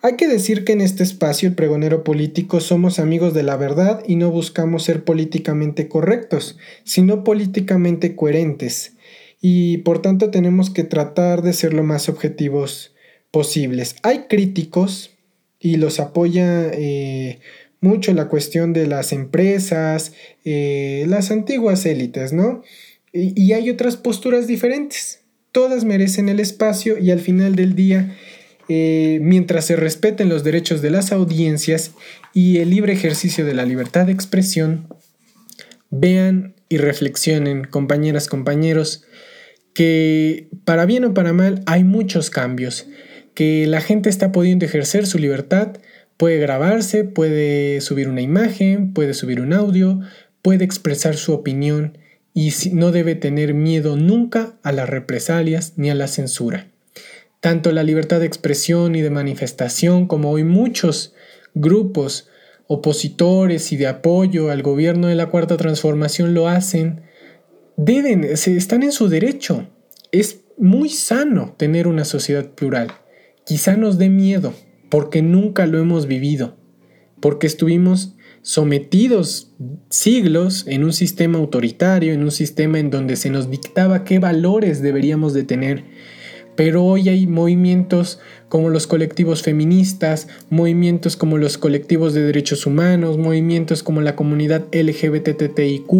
Hay 0.00 0.14
que 0.14 0.28
decir 0.28 0.64
que 0.64 0.72
en 0.72 0.80
este 0.80 1.02
espacio 1.02 1.48
el 1.48 1.56
pregonero 1.56 2.04
político 2.04 2.60
somos 2.60 3.00
amigos 3.00 3.34
de 3.34 3.42
la 3.42 3.56
verdad 3.56 4.02
y 4.06 4.14
no 4.14 4.30
buscamos 4.30 4.84
ser 4.84 5.02
políticamente 5.02 5.88
correctos, 5.88 6.56
sino 6.84 7.24
políticamente 7.24 8.14
coherentes. 8.14 8.92
Y 9.40 9.78
por 9.78 10.00
tanto 10.00 10.30
tenemos 10.30 10.70
que 10.70 10.84
tratar 10.84 11.42
de 11.42 11.52
ser 11.52 11.74
lo 11.74 11.82
más 11.82 12.08
objetivos 12.08 12.94
posibles. 13.32 13.96
Hay 14.02 14.26
críticos 14.28 15.10
y 15.58 15.76
los 15.76 15.98
apoya 15.98 16.70
eh, 16.72 17.40
mucho 17.80 18.12
la 18.12 18.28
cuestión 18.28 18.72
de 18.72 18.86
las 18.86 19.12
empresas, 19.12 20.12
eh, 20.44 21.06
las 21.08 21.30
antiguas 21.30 21.84
élites, 21.86 22.32
¿no? 22.32 22.62
Y, 23.12 23.52
hay 23.52 23.70
otras 23.70 23.96
posturas 23.96 24.46
diferentes. 24.46 25.20
Todas 25.52 25.84
merecen 25.84 26.28
el 26.28 26.40
espacio 26.40 26.98
y 26.98 27.10
al 27.10 27.20
final 27.20 27.56
del 27.56 27.74
día, 27.74 28.14
eh, 28.68 29.18
mientras 29.22 29.64
se 29.64 29.76
respeten 29.76 30.28
los 30.28 30.44
derechos 30.44 30.82
de 30.82 30.90
las 30.90 31.10
audiencias 31.12 31.92
y 32.34 32.58
el 32.58 32.70
libre 32.70 32.92
ejercicio 32.92 33.44
de 33.46 33.54
la 33.54 33.64
libertad 33.64 34.06
de 34.06 34.12
expresión, 34.12 34.88
vean 35.90 36.54
y 36.68 36.76
reflexionen, 36.76 37.64
compañeras, 37.64 38.28
compañeros, 38.28 39.04
que 39.72 40.48
para 40.64 40.84
bien 40.84 41.04
o 41.04 41.14
para 41.14 41.32
mal 41.32 41.62
hay 41.66 41.84
muchos 41.84 42.28
cambios, 42.30 42.86
que 43.34 43.66
la 43.66 43.80
gente 43.80 44.10
está 44.10 44.32
pudiendo 44.32 44.66
ejercer 44.66 45.06
su 45.06 45.18
libertad, 45.18 45.78
puede 46.16 46.38
grabarse, 46.38 47.04
puede 47.04 47.80
subir 47.80 48.08
una 48.08 48.20
imagen, 48.20 48.92
puede 48.92 49.14
subir 49.14 49.40
un 49.40 49.54
audio, 49.54 50.00
puede 50.42 50.64
expresar 50.64 51.16
su 51.16 51.32
opinión 51.32 51.96
y 52.34 52.52
no 52.72 52.92
debe 52.92 53.14
tener 53.14 53.54
miedo 53.54 53.96
nunca 53.96 54.54
a 54.62 54.72
las 54.72 54.88
represalias 54.88 55.74
ni 55.76 55.90
a 55.90 55.94
la 55.94 56.06
censura. 56.06 56.68
Tanto 57.40 57.72
la 57.72 57.82
libertad 57.82 58.20
de 58.20 58.26
expresión 58.26 58.94
y 58.96 59.00
de 59.00 59.10
manifestación 59.10 60.06
como 60.06 60.30
hoy 60.30 60.44
muchos 60.44 61.14
grupos 61.54 62.28
opositores 62.66 63.72
y 63.72 63.76
de 63.76 63.86
apoyo 63.86 64.50
al 64.50 64.62
gobierno 64.62 65.08
de 65.08 65.14
la 65.14 65.26
Cuarta 65.26 65.56
Transformación 65.56 66.34
lo 66.34 66.48
hacen, 66.48 67.02
deben, 67.76 68.36
se 68.36 68.56
están 68.56 68.82
en 68.82 68.92
su 68.92 69.08
derecho. 69.08 69.68
Es 70.12 70.40
muy 70.58 70.90
sano 70.90 71.54
tener 71.56 71.88
una 71.88 72.04
sociedad 72.04 72.50
plural. 72.50 72.88
Quizá 73.44 73.76
nos 73.76 73.98
dé 73.98 74.10
miedo 74.10 74.52
porque 74.90 75.22
nunca 75.22 75.66
lo 75.66 75.78
hemos 75.78 76.06
vivido, 76.06 76.56
porque 77.20 77.46
estuvimos 77.46 78.14
sometidos 78.48 79.52
siglos 79.90 80.64
en 80.66 80.82
un 80.82 80.94
sistema 80.94 81.36
autoritario, 81.36 82.14
en 82.14 82.22
un 82.22 82.30
sistema 82.30 82.78
en 82.78 82.88
donde 82.88 83.16
se 83.16 83.28
nos 83.28 83.50
dictaba 83.50 84.04
qué 84.04 84.20
valores 84.20 84.80
deberíamos 84.80 85.34
de 85.34 85.44
tener. 85.44 85.84
pero 86.56 86.82
hoy 86.82 87.10
hay 87.10 87.26
movimientos 87.26 88.20
como 88.48 88.70
los 88.70 88.86
colectivos 88.86 89.42
feministas, 89.42 90.28
movimientos 90.48 91.14
como 91.14 91.36
los 91.36 91.58
colectivos 91.58 92.14
de 92.14 92.22
derechos 92.22 92.64
humanos, 92.64 93.18
movimientos 93.18 93.82
como 93.82 94.00
la 94.00 94.16
comunidad 94.16 94.64
LGBTTIQ, 94.72 95.92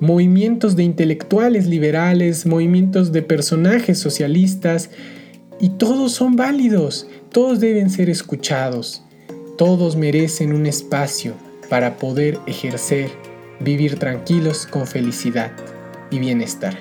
movimientos 0.00 0.74
de 0.74 0.82
intelectuales 0.82 1.68
liberales, 1.68 2.46
movimientos 2.46 3.12
de 3.12 3.22
personajes 3.22 4.00
socialistas, 4.00 4.90
y 5.60 5.68
todos 5.70 6.12
son 6.12 6.34
válidos, 6.34 7.06
todos 7.30 7.60
deben 7.60 7.88
ser 7.90 8.10
escuchados, 8.10 9.02
todos 9.56 9.96
merecen 9.96 10.52
un 10.52 10.66
espacio 10.66 11.45
para 11.68 11.96
poder 11.96 12.38
ejercer, 12.46 13.10
vivir 13.60 13.98
tranquilos 13.98 14.66
con 14.66 14.86
felicidad 14.86 15.52
y 16.10 16.18
bienestar. 16.18 16.76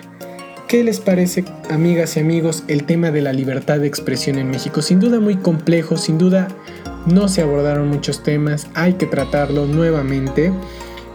¿Qué 0.67 0.83
les 0.83 0.99
parece, 0.99 1.45
amigas 1.69 2.17
y 2.17 2.21
amigos, 2.21 2.63
el 2.67 2.85
tema 2.85 3.11
de 3.11 3.21
la 3.21 3.33
libertad 3.33 3.79
de 3.79 3.87
expresión 3.87 4.39
en 4.39 4.49
México? 4.49 4.81
Sin 4.81 4.99
duda 4.99 5.19
muy 5.19 5.35
complejo, 5.35 5.95
sin 5.95 6.17
duda 6.17 6.47
no 7.05 7.27
se 7.27 7.43
abordaron 7.43 7.87
muchos 7.87 8.23
temas, 8.23 8.67
hay 8.73 8.93
que 8.93 9.05
tratarlo 9.05 9.67
nuevamente, 9.67 10.51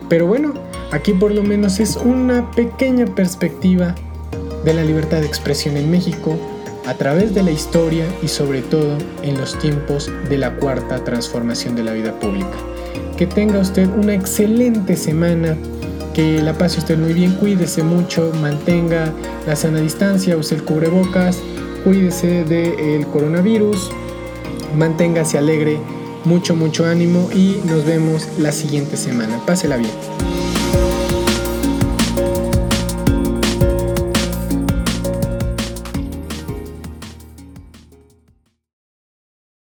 pero 0.08 0.26
bueno, 0.26 0.54
aquí 0.92 1.12
por 1.12 1.32
lo 1.32 1.42
menos 1.42 1.80
es 1.80 1.96
una 1.96 2.48
pequeña 2.52 3.06
perspectiva 3.06 3.94
de 4.64 4.74
la 4.74 4.84
libertad 4.84 5.20
de 5.20 5.26
expresión 5.26 5.76
en 5.76 5.90
México 5.90 6.38
a 6.86 6.94
través 6.94 7.34
de 7.34 7.42
la 7.42 7.50
historia 7.50 8.04
y 8.22 8.28
sobre 8.28 8.62
todo 8.62 8.98
en 9.22 9.36
los 9.38 9.58
tiempos 9.58 10.10
de 10.28 10.38
la 10.38 10.56
cuarta 10.56 11.02
transformación 11.04 11.74
de 11.74 11.82
la 11.82 11.92
vida 11.92 12.18
pública. 12.18 12.69
Que 13.20 13.26
tenga 13.26 13.58
usted 13.58 13.86
una 13.86 14.14
excelente 14.14 14.96
semana 14.96 15.54
que 16.14 16.40
la 16.40 16.56
pase 16.56 16.78
usted 16.78 16.96
muy 16.96 17.12
bien, 17.12 17.32
cuídese 17.32 17.82
mucho, 17.82 18.32
mantenga 18.40 19.12
la 19.46 19.56
sana 19.56 19.80
distancia, 19.80 20.38
use 20.38 20.54
el 20.54 20.64
cubrebocas, 20.64 21.36
cuídese 21.84 22.44
del 22.44 23.06
coronavirus, 23.08 23.90
manténgase 24.74 25.36
alegre, 25.36 25.76
mucho, 26.24 26.56
mucho 26.56 26.86
ánimo 26.86 27.28
y 27.34 27.60
nos 27.66 27.84
vemos 27.84 28.26
la 28.38 28.52
siguiente 28.52 28.96
semana. 28.96 29.38
Pásela 29.44 29.76
bien. 29.76 29.92